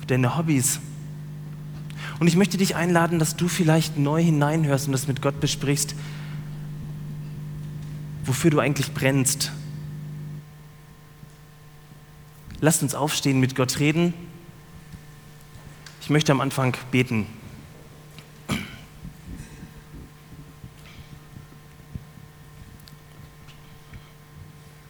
für 0.00 0.06
deine 0.06 0.36
Hobbys? 0.36 0.80
Und 2.18 2.28
ich 2.28 2.36
möchte 2.36 2.56
dich 2.56 2.76
einladen, 2.76 3.18
dass 3.18 3.36
du 3.36 3.48
vielleicht 3.48 3.98
neu 3.98 4.22
hineinhörst 4.22 4.86
und 4.86 4.92
das 4.92 5.06
mit 5.06 5.20
Gott 5.20 5.40
besprichst 5.40 5.94
wofür 8.26 8.50
du 8.50 8.58
eigentlich 8.58 8.92
brennst. 8.92 9.52
Lasst 12.60 12.82
uns 12.82 12.94
aufstehen, 12.94 13.38
mit 13.38 13.54
Gott 13.54 13.78
reden. 13.78 14.14
Ich 16.00 16.10
möchte 16.10 16.32
am 16.32 16.40
Anfang 16.40 16.76
beten. 16.90 17.26